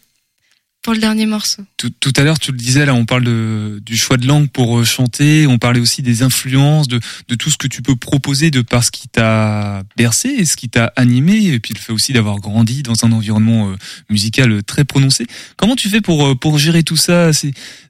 [0.84, 1.62] pour le dernier morceau.
[1.78, 4.78] tout, à l'heure, tu le disais, là, on parle de, du choix de langue pour
[4.78, 5.46] euh, chanter.
[5.46, 8.84] On parlait aussi des influences, de, de tout ce que tu peux proposer de par
[8.84, 11.46] ce qui t'a bercé et ce qui t'a animé.
[11.46, 13.76] Et puis le fait aussi d'avoir grandi dans un environnement euh,
[14.10, 15.26] musical très prononcé.
[15.56, 17.30] Comment tu fais pour, euh, pour gérer tout ça?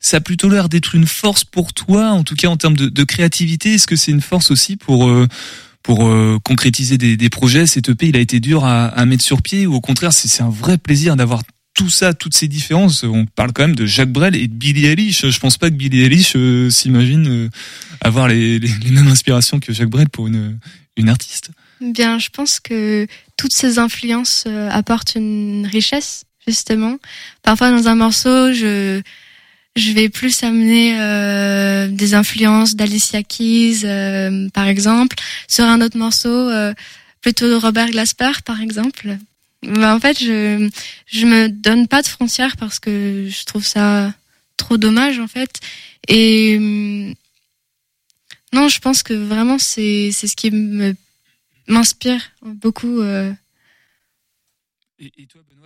[0.00, 2.88] Ça a plutôt l'air d'être une force pour toi, en tout cas en termes de,
[2.88, 3.74] de créativité.
[3.74, 5.08] Est-ce que c'est une force aussi pour...
[5.08, 5.26] euh,
[5.82, 9.22] pour euh, concrétiser des, des projets, cet EP, il a été dur à, à mettre
[9.22, 11.42] sur pied ou au contraire, c'est un vrai plaisir d'avoir
[11.74, 13.02] tout ça, toutes ces différences.
[13.04, 15.28] On parle quand même de Jacques Brel et de Billie Eilish.
[15.28, 17.48] Je pense pas que Billie Eilish euh, s'imagine euh,
[18.00, 18.60] avoir les,
[18.90, 20.58] mêmes inspirations que Jacques Brel pour une,
[20.96, 21.50] une artiste.
[21.80, 23.06] Bien, je pense que
[23.36, 26.96] toutes ces influences euh, apportent une richesse, justement.
[27.42, 29.02] Parfois, dans un morceau, je,
[29.76, 35.16] je vais plus amener euh, des influences d'Alicia Keys, euh, par exemple.
[35.48, 36.50] Sur un autre morceau,
[37.20, 39.18] plutôt Robert Glasper, par exemple.
[39.68, 40.68] En fait, je
[41.06, 44.12] je me donne pas de frontières parce que je trouve ça
[44.56, 45.50] trop dommage, en fait.
[46.08, 47.14] Et hum,
[48.52, 50.94] non, je pense que vraiment, c'est c'est ce qui me
[51.66, 53.00] m'inspire beaucoup.
[53.00, 53.32] euh,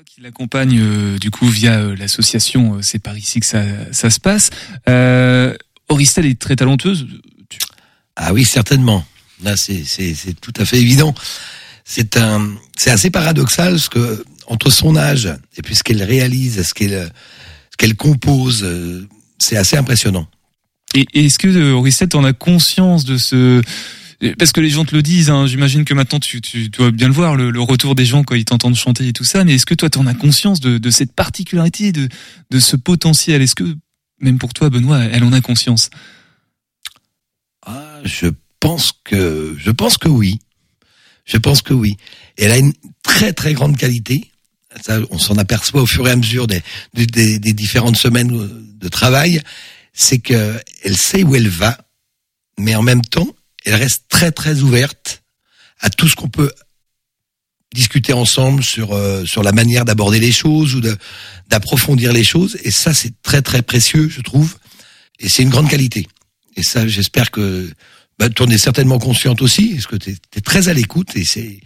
[0.07, 4.09] Qui l'accompagne euh, du coup via euh, l'association euh, C'est par ici que ça, ça
[4.11, 4.51] se passe.
[4.89, 5.55] Euh,
[5.89, 7.07] Auristel est très talentueuse.
[8.17, 9.05] Ah oui, certainement.
[9.43, 11.15] Là, c'est c'est c'est tout à fait évident.
[11.91, 16.63] C'est un c'est assez paradoxal parce que entre son âge et puis ce qu'elle réalise,
[16.63, 17.11] ce qu'elle
[17.71, 19.09] ce qu'elle compose, euh,
[19.39, 20.29] c'est assez impressionnant.
[20.95, 23.63] Et, et est-ce que euh, Auristel en a conscience de ce
[24.39, 27.09] parce que les gens te le disent, hein, j'imagine que maintenant tu, tu dois bien
[27.09, 29.55] le voir, le, le retour des gens quand ils t'entendent chanter et tout ça, mais
[29.55, 32.09] est-ce que toi tu en as conscience de, de cette particularité, de,
[32.51, 33.41] de ce potentiel?
[33.41, 33.77] Est-ce que,
[34.21, 35.89] même pour toi Benoît, elle en a conscience?
[37.65, 38.27] Ah, je
[38.61, 40.41] pense que je pense que oui.
[41.29, 41.97] Je pense que oui.
[42.37, 42.73] Elle a une
[43.05, 44.31] très très grande qualité.
[44.85, 46.63] Ça, on s'en aperçoit au fur et à mesure des,
[46.95, 47.07] des,
[47.39, 48.31] des- différentes semaines
[48.79, 49.41] de travail.
[49.93, 51.79] C'est que elle sait où elle va,
[52.59, 53.29] mais en même temps,
[53.65, 55.23] elle reste très très ouverte
[55.81, 56.53] à tout ce qu'on peut
[57.75, 60.97] discuter ensemble sur euh, sur la manière d'aborder les choses ou de
[61.49, 62.57] d'approfondir les choses.
[62.65, 64.57] Et ça, c'est très très précieux, je trouve.
[65.19, 66.07] Et c'est une grande qualité.
[66.57, 67.71] Et ça, j'espère que
[68.19, 71.25] bah, tu en es certainement consciente aussi, parce que tu es, très à l'écoute et
[71.25, 71.61] c'est,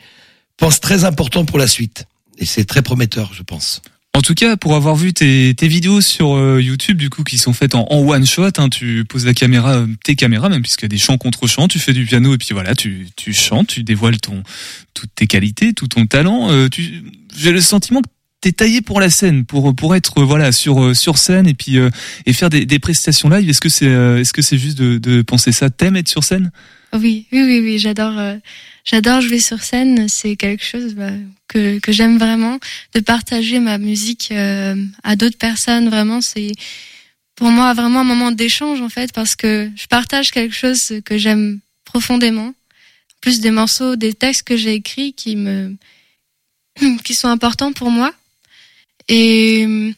[0.57, 2.07] pense très important pour la suite.
[2.39, 3.83] Et c'est très prometteur, je pense.
[4.15, 7.39] En tout cas, pour avoir vu tes, tes vidéos sur euh, YouTube, du coup, qui
[7.39, 10.61] sont faites en, en one shot, hein, tu poses la caméra, euh, tes caméras, même
[10.61, 13.09] puisqu'il y a des chants contre chants, tu fais du piano et puis voilà, tu,
[13.17, 14.43] tu chantes, tu dévoiles ton
[14.93, 16.51] toutes tes qualités, tout ton talent.
[16.51, 16.69] Euh,
[17.35, 18.09] j'ai le sentiment que
[18.43, 21.79] t'es taillé pour la scène, pour pour être voilà sur sur scène et puis
[22.27, 23.49] et faire des, des prestations live.
[23.49, 25.71] Est-ce que c'est est-ce que c'est juste de, de penser ça?
[25.71, 26.51] T'aimes être sur scène?
[26.93, 27.79] Oui, oui, oui, oui.
[27.79, 28.21] J'adore
[28.85, 30.09] j'adore jouer sur scène.
[30.09, 31.11] C'est quelque chose bah,
[31.49, 32.59] que, que j'aime vraiment.
[32.95, 36.53] De partager ma musique euh, à d'autres personnes, vraiment, c'est
[37.35, 41.19] pour moi vraiment un moment d'échange en fait, parce que je partage quelque chose que
[41.19, 42.55] j'aime profondément.
[43.21, 45.77] Plus des morceaux, des textes que j'ai écrits qui me
[47.05, 48.13] qui sont importants pour moi.
[49.09, 49.95] Et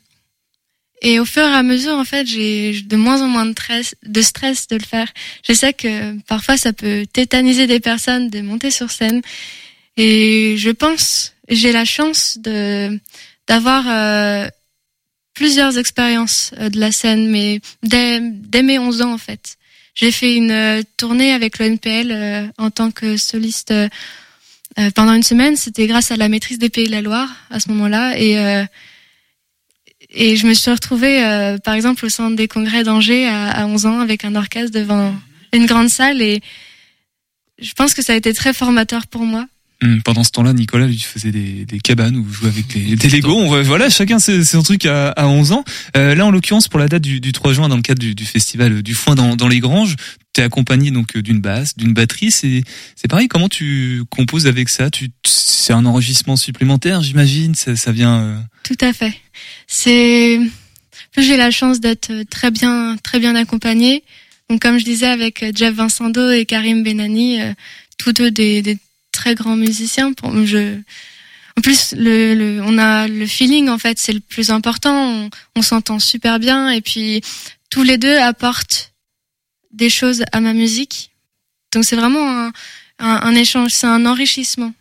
[1.05, 3.94] et au fur et à mesure, en fait, j'ai de moins en moins de stress,
[4.05, 5.12] de stress de le faire.
[5.46, 9.20] Je sais que parfois ça peut tétaniser des personnes de monter sur scène.
[9.98, 12.98] Et je pense, j'ai la chance de
[13.46, 14.48] d'avoir euh,
[15.34, 19.59] plusieurs expériences euh, de la scène, mais dès, dès mes 11 ans en fait.
[19.94, 23.74] J'ai fait une euh, tournée avec l'ONPL en tant que soliste
[24.94, 25.57] pendant une semaine.
[25.57, 28.18] C'était grâce à la maîtrise des Pays de la Loire à ce moment-là.
[28.18, 28.64] Et
[30.15, 33.67] et je me suis retrouvée, euh, par exemple, au centre des congrès d'Angers à, à
[33.67, 35.15] 11 ans avec un orchestre devant
[35.53, 36.41] une grande salle et
[37.61, 39.47] je pense que ça a été très formateur pour moi.
[39.83, 43.09] Hum, pendant ce temps-là, Nicolas lui faisait des, des cabanes où jouait avec les, des
[43.09, 43.35] Lego.
[43.37, 45.65] On, voilà, chacun c'est son truc à, à 11 ans.
[45.97, 48.15] Euh, là, en l'occurrence, pour la date du, du 3 juin, dans le cadre du,
[48.15, 49.97] du festival du foin dans, dans les granges,
[50.33, 52.31] t'es accompagné donc d'une basse, d'une batterie.
[52.31, 52.62] C'est
[52.95, 53.29] c'est pareil.
[53.29, 54.91] Comment tu composes avec ça?
[54.91, 57.55] Tu c'est un enregistrement supplémentaire, j'imagine.
[57.55, 58.21] Ça, ça vient.
[58.21, 59.12] Euh, Tout à fait.
[59.67, 60.39] C'est
[61.17, 64.05] j'ai la chance d'être très bien très bien accompagnée.
[64.49, 67.53] Donc comme je disais avec Jeff Vincendo et Karim Benani, euh,
[67.99, 68.79] tous deux des, des,
[69.12, 70.12] très grands musiciens.
[70.23, 74.93] En plus, le, le, on a le feeling en fait, c'est le plus important.
[74.93, 77.23] On, on s'entend super bien et puis
[77.71, 78.93] tous les deux apportent
[79.71, 81.11] des choses à ma musique.
[81.73, 82.53] Donc c'est vraiment un,
[82.99, 84.75] un, un échange, c'est un enrichissement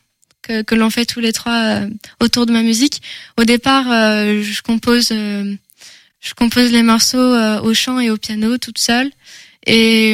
[0.43, 1.89] que, que l'on fait tous les trois euh,
[2.19, 3.01] autour de ma musique.
[3.37, 5.55] Au départ, euh, je compose, euh,
[6.19, 9.09] je compose les morceaux au chant et au piano toute seule.
[9.65, 10.13] Et,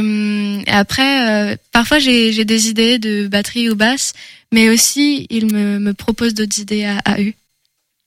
[0.68, 4.14] après, parfois j'ai des idées de batterie ou basse,
[4.52, 7.34] mais aussi il me, me propose d'autres idées à, à eux.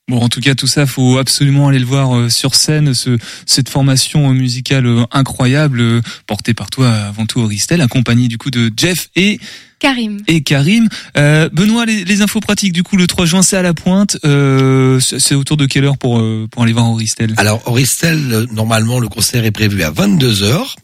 [0.09, 2.93] Bon, en tout cas, tout ça, faut absolument aller le voir sur scène.
[2.93, 8.71] Ce, cette formation musicale incroyable, portée par toi avant tout, Auristel, accompagnée du coup de
[8.75, 9.39] Jeff et
[9.83, 10.21] Karim.
[10.27, 10.87] Et Karim.
[11.17, 14.17] Euh, Benoît, les, les, infos pratiques, du coup, le 3 juin, c'est à la pointe.
[14.23, 19.09] Euh, c'est autour de quelle heure pour, pour aller voir Auristel Alors, Auristel, normalement, le
[19.09, 20.77] concert est prévu à 22 heures.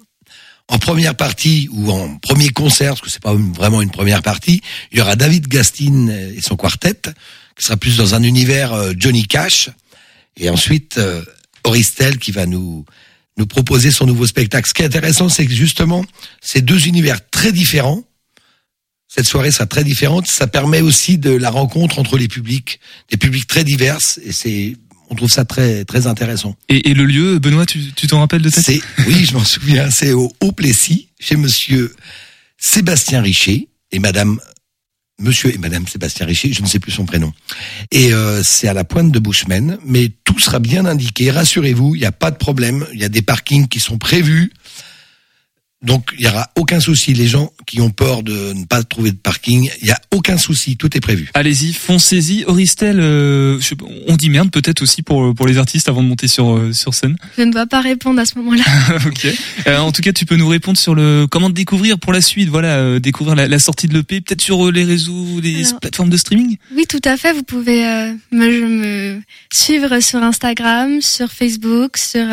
[0.67, 4.61] En première partie ou en premier concert, parce que c'est pas vraiment une première partie,
[4.91, 7.01] il y aura David Gastin et son quartet
[7.57, 9.69] qui sera plus dans un univers euh, Johnny Cash.
[10.35, 11.23] Et ensuite, euh,
[11.63, 12.83] Auristel qui va nous
[13.37, 14.67] nous proposer son nouveau spectacle.
[14.67, 16.03] Ce qui est intéressant, c'est que justement,
[16.41, 18.03] ces deux univers très différents,
[19.09, 20.27] cette soirée sera très différente.
[20.27, 22.79] Ça permet aussi de la rencontre entre les publics,
[23.09, 24.77] des publics très divers, et c'est
[25.09, 26.55] on trouve ça très très intéressant.
[26.69, 29.89] Et, et le lieu, Benoît, tu t'en rappelles de ça C'est oui, je m'en souviens.
[29.89, 31.95] C'est au Haut-Plessis, chez Monsieur
[32.59, 34.39] Sébastien Richer et Madame
[35.19, 37.33] Monsieur et Madame Sébastien Richer, je ne sais plus son prénom.
[37.91, 41.29] Et euh, c'est à la pointe de Bushman, mais tout sera bien indiqué.
[41.29, 42.85] Rassurez-vous, il n'y a pas de problème.
[42.93, 44.53] Il y a des parkings qui sont prévus.
[45.81, 47.13] Donc il y aura aucun souci.
[47.13, 50.37] Les gens qui ont peur de ne pas trouver de parking, il y a aucun
[50.37, 50.75] souci.
[50.77, 51.29] Tout est prévu.
[51.33, 52.43] Allez-y, foncez-y.
[52.45, 53.59] Auristel, euh,
[54.07, 56.93] on dit merde peut-être aussi pour pour les artistes avant de monter sur euh, sur
[56.93, 57.15] scène.
[57.37, 58.63] Je ne dois pas répondre à ce moment-là.
[59.05, 59.27] ok.
[59.67, 62.21] Euh, en tout cas, tu peux nous répondre sur le comment te découvrir pour la
[62.21, 62.49] suite.
[62.49, 66.09] Voilà, euh, découvrir la, la, sortie de l'EP, peut-être sur euh, les réseaux, les plateformes
[66.09, 66.57] de streaming.
[66.75, 67.31] Oui, tout à fait.
[67.31, 67.83] Vous pouvez
[68.31, 69.21] me, me,
[69.51, 72.25] suivre sur Instagram, sur Facebook, sur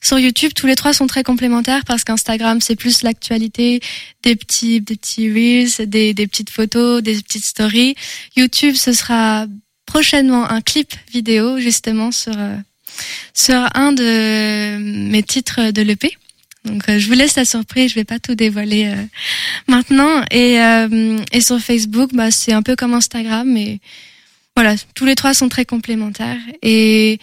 [0.00, 0.52] sur YouTube.
[0.54, 3.80] Tous les trois sont très complémentaires parce qu'Instagram c'est plus l'actualité,
[4.22, 7.94] des petits, des petits reels, des, des petites photos, des petites stories.
[8.36, 9.46] YouTube, ce sera
[9.86, 12.56] prochainement un clip vidéo justement sur euh,
[13.34, 14.78] sur un de
[15.10, 16.16] mes titres de l'EP.
[16.64, 19.04] Donc euh, je vous laisse la surprise, je vais pas tout dévoiler euh,
[19.66, 20.24] maintenant.
[20.30, 20.58] Et
[21.32, 23.80] et sur Facebook, bah c'est un peu comme Instagram, mais
[24.54, 27.18] voilà, tous les trois sont très complémentaires et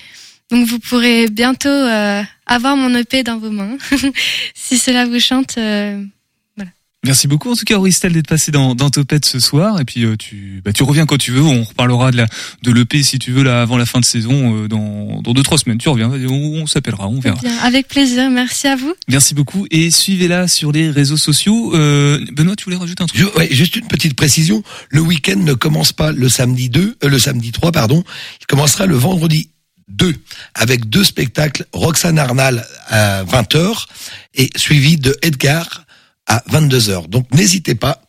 [0.51, 3.77] donc vous pourrez bientôt euh, avoir mon EP dans vos mains.
[4.55, 6.03] si cela vous chante, euh,
[6.57, 6.71] voilà.
[7.05, 10.03] Merci beaucoup en tout cas Auristel d'être passé dans, dans Topette ce soir et puis
[10.03, 12.25] euh, tu bah, tu reviens quand tu veux on reparlera de la
[12.61, 15.41] de l'EP si tu veux là avant la fin de saison euh, dans dans deux
[15.43, 18.29] trois semaines tu reviens on, on s'appellera on verra Bien, avec plaisir.
[18.29, 18.93] Merci à vous.
[19.07, 23.21] merci beaucoup et suivez-la sur les réseaux sociaux euh, Benoît tu voulais rajouter un truc?
[23.21, 24.61] Je- ouais, juste une petite précision.
[24.89, 28.03] Le week-end ne commence pas le samedi 2, euh, le samedi 3, pardon.
[28.41, 29.49] Il commencera le vendredi
[29.89, 30.13] 2
[30.55, 31.65] avec deux spectacles.
[31.73, 33.85] Roxane Arnal à 20h
[34.35, 35.85] et suivi de Edgar
[36.27, 37.07] à 22h.
[37.09, 38.01] Donc n'hésitez pas.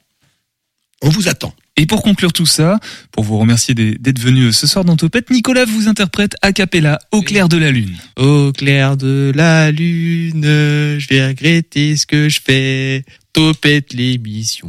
[1.03, 1.55] On vous attend.
[1.77, 2.79] Et pour conclure tout ça,
[3.11, 6.99] pour vous remercier des- d'être venu ce soir dans Topette, Nicolas vous interprète a cappella
[7.11, 7.97] au clair de la lune.
[8.17, 13.05] Au clair de la lune, je vais regretter ce que je fais.
[13.33, 14.69] Topette l'émission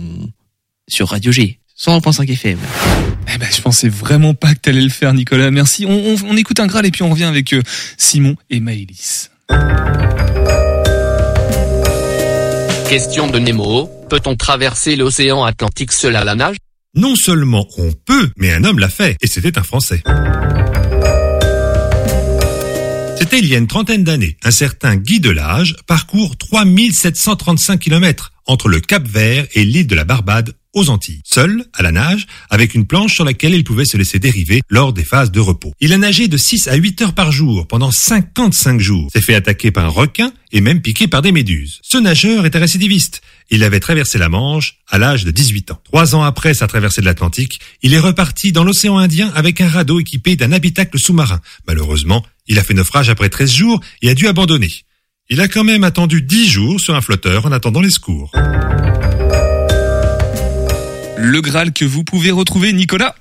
[0.88, 2.60] sur Radio G, 100.5 FM.
[3.34, 5.50] Eh ben, je pensais vraiment pas que t'allais le faire, Nicolas.
[5.50, 5.86] Merci.
[5.88, 7.62] On, on- on écoute un Graal et puis on revient avec euh,
[7.98, 9.32] Simon et Maëlys.
[12.90, 16.58] Question de Nemo, peut-on traverser l'océan Atlantique seul à la nage?
[16.94, 20.04] Non seulement on peut, mais un homme l'a fait, et c'était un Français.
[23.18, 24.36] C'était il y a une trentaine d'années.
[24.44, 30.04] Un certain Guy Delage parcourt 3735 km entre le Cap Vert et l'île de la
[30.04, 31.22] Barbade aux Antilles.
[31.26, 34.94] Seul, à la nage, avec une planche sur laquelle il pouvait se laisser dériver lors
[34.94, 35.74] des phases de repos.
[35.80, 39.10] Il a nagé de 6 à 8 heures par jour pendant 55 jours.
[39.14, 41.80] S'est fait attaquer par un requin et même piqué par des méduses.
[41.84, 43.22] Ce nageur était récidiviste.
[43.50, 45.82] Il avait traversé la Manche à l'âge de 18 ans.
[45.84, 49.68] Trois ans après sa traversée de l'Atlantique, il est reparti dans l'océan Indien avec un
[49.68, 51.42] radeau équipé d'un habitacle sous-marin.
[51.68, 54.72] Malheureusement, il a fait naufrage après 13 jours et a dû abandonner.
[55.30, 58.32] Il a quand même attendu 10 jours sur un flotteur en attendant les secours.
[61.22, 63.16] Le Graal que vous pouvez retrouver, Nicolas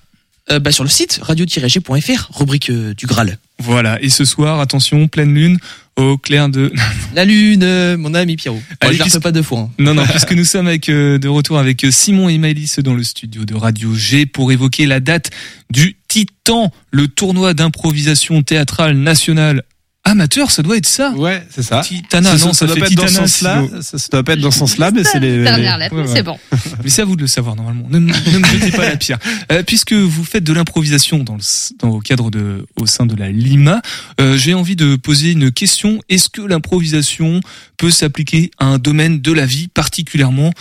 [0.51, 3.39] Euh, bah, sur le site radio-g.fr, rubrique euh, du Graal.
[3.59, 4.01] Voilà.
[4.03, 5.59] Et ce soir, attention, pleine lune,
[5.97, 6.73] au clair de...
[7.15, 8.61] La lune, euh, mon ami Pierrot.
[8.81, 9.61] Allez, je puisque- pas deux fois.
[9.61, 9.71] hein.
[9.79, 13.03] Non, non, puisque nous sommes avec, euh, de retour avec Simon et Maëlys dans le
[13.03, 15.31] studio de Radio G pour évoquer la date
[15.71, 19.63] du Titan, le tournoi d'improvisation théâtrale nationale
[20.05, 21.81] amateur, ça doit être ça Ouais, c'est ça.
[21.83, 23.65] Titana, ça, non, ça, doit fait pas être dans ce sens-là.
[23.83, 25.43] Ça, ça doit pas être dans ce sens-là, mais c'est les.
[25.43, 26.39] Dernière les- lettre, Ouais, c'est bon.
[26.83, 27.87] Mais c'est à vous de le savoir normalement.
[27.91, 29.19] Ne, me- ne me jetez pas la pierre.
[29.53, 31.43] Euh, puisque vous faites de l'improvisation dans le,
[31.79, 33.83] dans le cadre de, au sein de la Lima,
[34.21, 36.01] euh, j'ai envie de poser une question.
[36.09, 37.41] Est-ce que l'improvisation
[37.77, 40.53] peut s'appliquer à un domaine de la vie particulièrement?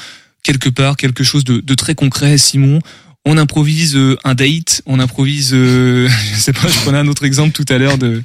[0.44, 2.80] Quelque part, quelque chose de, de très concret, Simon?
[3.26, 7.26] On improvise euh, un date, on improvise, euh, je sais pas, je prenais un autre
[7.26, 8.24] exemple tout à l'heure de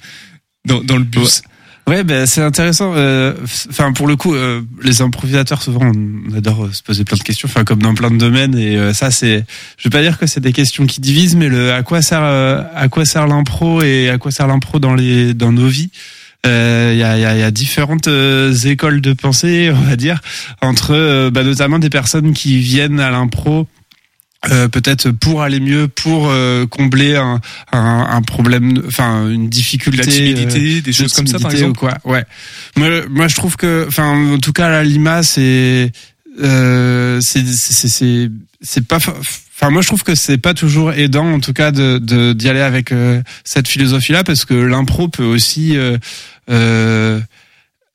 [0.65, 1.43] dans, dans le bus.
[1.87, 2.95] Ouais, ben c'est intéressant.
[2.97, 3.35] euh,
[3.69, 7.23] Enfin, pour le coup, euh, les improvisateurs souvent on adore euh, se poser plein de
[7.23, 7.47] questions.
[7.47, 8.57] Enfin, comme dans plein de domaines.
[8.57, 9.45] Et euh, ça, c'est.
[9.77, 12.23] Je vais pas dire que c'est des questions qui divisent, mais le à quoi sert
[12.23, 15.91] euh, à quoi sert l'impro et à quoi sert l'impro dans les dans nos vies?
[16.47, 19.97] Euh, Il y, a, y a- y a différentes euh, écoles de pensée, on va
[19.97, 20.21] dire,
[20.62, 23.67] entre euh, bah, notamment des personnes qui viennent à l'impro
[24.51, 27.40] euh, peut-être pour aller mieux, pour euh, combler un,
[27.72, 31.64] un, un problème, enfin une difficulté, La timidité, des de choses comme ça, par timidité
[31.66, 32.12] ou exemple quoi.
[32.12, 32.24] Ouais.
[32.76, 35.92] Moi, moi, je trouve que, enfin, en tout cas, la Lima, c'est,
[36.42, 38.30] euh, c'est, c'est, c'est,
[38.61, 38.97] c'est pas.
[39.57, 42.49] Enfin, moi, je trouve que c'est pas toujours aidant, en tout cas, de de- d'y
[42.49, 45.97] aller avec euh, cette philosophie-là, parce que l'impro peut aussi euh,
[46.51, 47.20] euh,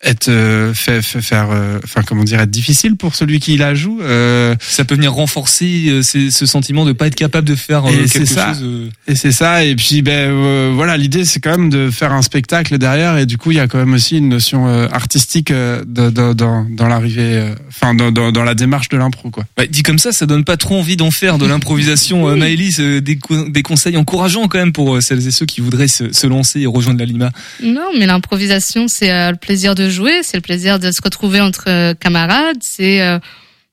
[0.02, 3.74] être euh, fait, fait- faire, euh, enfin, comment dire, être difficile pour celui qui la
[3.76, 4.00] joue.
[4.02, 7.86] Euh, Ça peut venir renforcer euh, ces- ce sentiment de pas être capable de faire
[7.86, 8.48] euh, et c'est quelque ça.
[8.54, 8.62] chose.
[8.64, 9.66] euh, Et c'est ça.
[9.66, 13.18] Et puis, ben euh, voilà, l'idée c'est quand même de faire un spectacle derrière.
[13.18, 16.10] Et du coup, il y a quand même aussi une notion euh, artistique euh, de-
[16.10, 19.44] de- dans, dans l'arrivée, euh, enfin dans, dans, dans la démarche de l'impro, quoi.
[19.58, 21.90] Bah, dit comme ça, ça donne pas trop envie d'en faire de l'improvisation.
[22.30, 25.46] Euh, Maëlys, euh, des, co- des conseils encourageants quand même pour euh, celles et ceux
[25.46, 27.32] qui voudraient se, se lancer et rejoindre la Lima.
[27.64, 31.42] Non, mais l'improvisation, c'est euh, le plaisir de jouer, c'est le plaisir de se retrouver
[31.42, 32.58] entre euh, camarades.
[32.62, 33.20] C'est euh,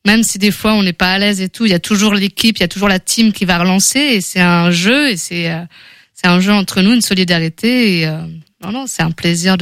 [0.05, 2.15] même si des fois on n'est pas à l'aise et tout, il y a toujours
[2.15, 4.01] l'équipe, il y a toujours la team qui va relancer.
[4.01, 5.63] Et c'est un jeu et c'est euh,
[6.15, 8.01] c'est un jeu entre nous, une solidarité.
[8.01, 8.07] Et
[8.63, 9.59] non, non, c'est un plaisir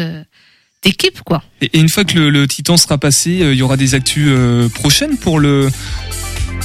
[0.84, 1.42] d'équipe, quoi.
[1.61, 4.30] Et, une fois que le, le Titan sera passé, il y aura des actus
[4.72, 5.68] prochaines pour le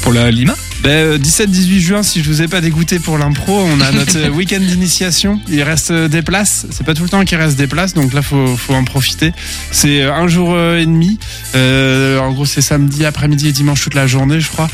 [0.03, 0.55] pour la Lima?
[0.81, 4.29] Ben, 17-18 juin, si je vous ai pas dégoûté pour l'impro, on a notre euh,
[4.29, 5.39] week-end d'initiation.
[5.49, 6.67] Il reste euh, des places.
[6.71, 9.33] C'est pas tout le temps qu'il reste des places, donc là, faut, faut en profiter.
[9.71, 11.19] C'est euh, un jour euh, et demi.
[11.55, 14.69] Euh, en gros, c'est samedi après-midi et dimanche toute la journée, je crois.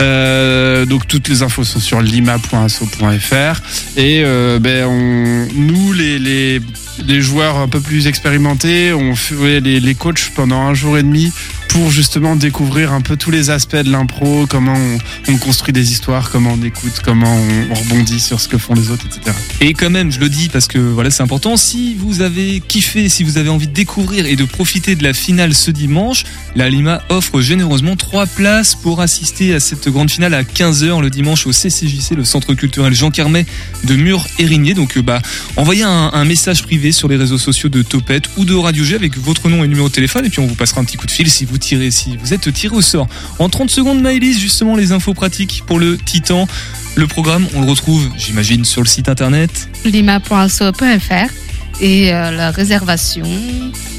[0.00, 3.62] Euh, donc toutes les infos sont sur lima.asso.fr.
[3.98, 6.60] Et euh, ben, nous, les
[7.20, 11.30] joueurs un peu plus expérimentés, on fait les, les coachs pendant un jour et demi
[11.68, 15.90] pour justement découvrir un peu tous les aspects de l'impro, comment on, on construit des
[15.90, 19.36] histoires, comment on écoute, comment on, on rebondit sur ce que font les autres, etc.
[19.60, 21.56] Et quand même, je le dis parce que voilà, c'est important.
[21.56, 25.12] Si vous avez kiffé, si vous avez envie de découvrir et de profiter de la
[25.12, 26.22] finale ce dimanche,
[26.54, 31.10] la Lima offre généreusement trois places pour assister à cette grande finale à 15h le
[31.10, 33.44] dimanche au CCJC, le Centre culturel Jean Carmet
[33.82, 34.74] de Mur-Érigné.
[34.74, 35.20] Donc, euh, bah,
[35.56, 38.94] envoyez un, un message privé sur les réseaux sociaux de Topette ou de Radio G
[38.94, 41.06] avec votre nom et numéro de téléphone et puis on vous passera un petit coup
[41.06, 43.08] de fil si vous tirez, si vous êtes tiré au sort.
[43.40, 46.46] En 30 secondes, Maëlys, justement, les infos pratiques pour le Titan.
[46.96, 49.68] Le programme, on le retrouve, j'imagine, sur le site internet.
[49.84, 51.30] lima.so.fr
[51.80, 53.24] et euh, la réservation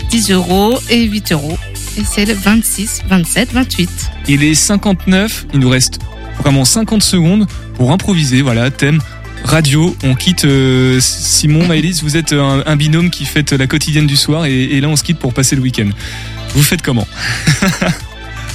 [0.10, 1.58] 10 euros et 8 euros.
[1.98, 3.90] Et c'est le 26, 27, 28.
[4.28, 6.00] Il est 59, il nous reste
[6.40, 9.00] vraiment 50 secondes pour improviser, voilà, thème
[9.44, 9.96] radio.
[10.04, 14.16] On quitte euh, Simon, Maëlys, vous êtes un, un binôme qui faites la quotidienne du
[14.16, 15.90] soir et, et là on se quitte pour passer le week-end.
[16.54, 17.08] Vous faites comment?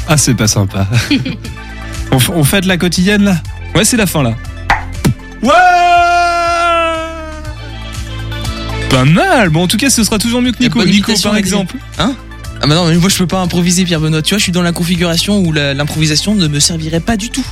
[0.08, 0.86] Ah, c'est pas sympa.
[2.12, 3.36] on, on fait de la quotidienne là
[3.74, 4.34] Ouais, c'est la fin là.
[5.42, 5.52] Ouais
[8.88, 9.50] Pas mal.
[9.50, 10.82] Bon, en tout cas, ce sera toujours mieux que Nico.
[10.84, 11.76] Nico, par exemple.
[11.98, 12.14] Hein
[12.62, 14.22] Ah bah non, mais moi je peux pas improviser Pierre Benoît.
[14.22, 17.28] Tu vois, je suis dans la configuration où la- l'improvisation ne me servirait pas du
[17.30, 17.44] tout.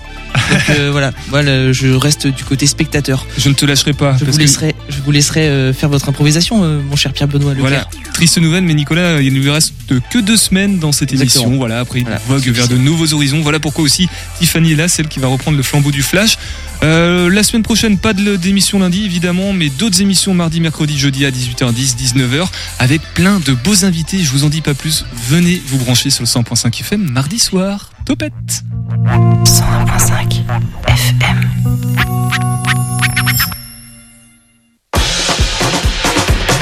[0.50, 3.26] Donc euh, voilà, voilà, je reste du côté spectateur.
[3.36, 4.16] Je ne te lâcherai pas.
[4.18, 7.12] Je parce vous que- laisserai, je vous laisserai euh, faire votre improvisation, euh, mon cher
[7.12, 7.68] Pierre Benoît Leclerc.
[7.68, 9.74] Voilà, triste nouvelle, mais Nicolas, il ne lui reste
[10.10, 11.44] que deux semaines dans cette Exactement.
[11.44, 11.58] émission.
[11.58, 12.20] Voilà, après il Voilà.
[12.26, 13.40] vogue vers de nouveaux horizons.
[13.42, 16.38] Voilà pourquoi aussi Tiffany est là, celle qui va reprendre le flambeau du Flash.
[16.84, 21.30] Euh, la semaine prochaine, pas d'émission lundi évidemment, mais d'autres émissions mardi, mercredi, jeudi à
[21.30, 22.46] 18h10, 19h,
[22.78, 24.18] avec plein de beaux invités.
[24.18, 25.06] Je vous en dis pas plus.
[25.28, 27.90] Venez vous brancher sur le 100.5 FM mardi soir.
[28.04, 28.64] Topette
[29.06, 30.42] 101.5
[30.86, 32.43] FM.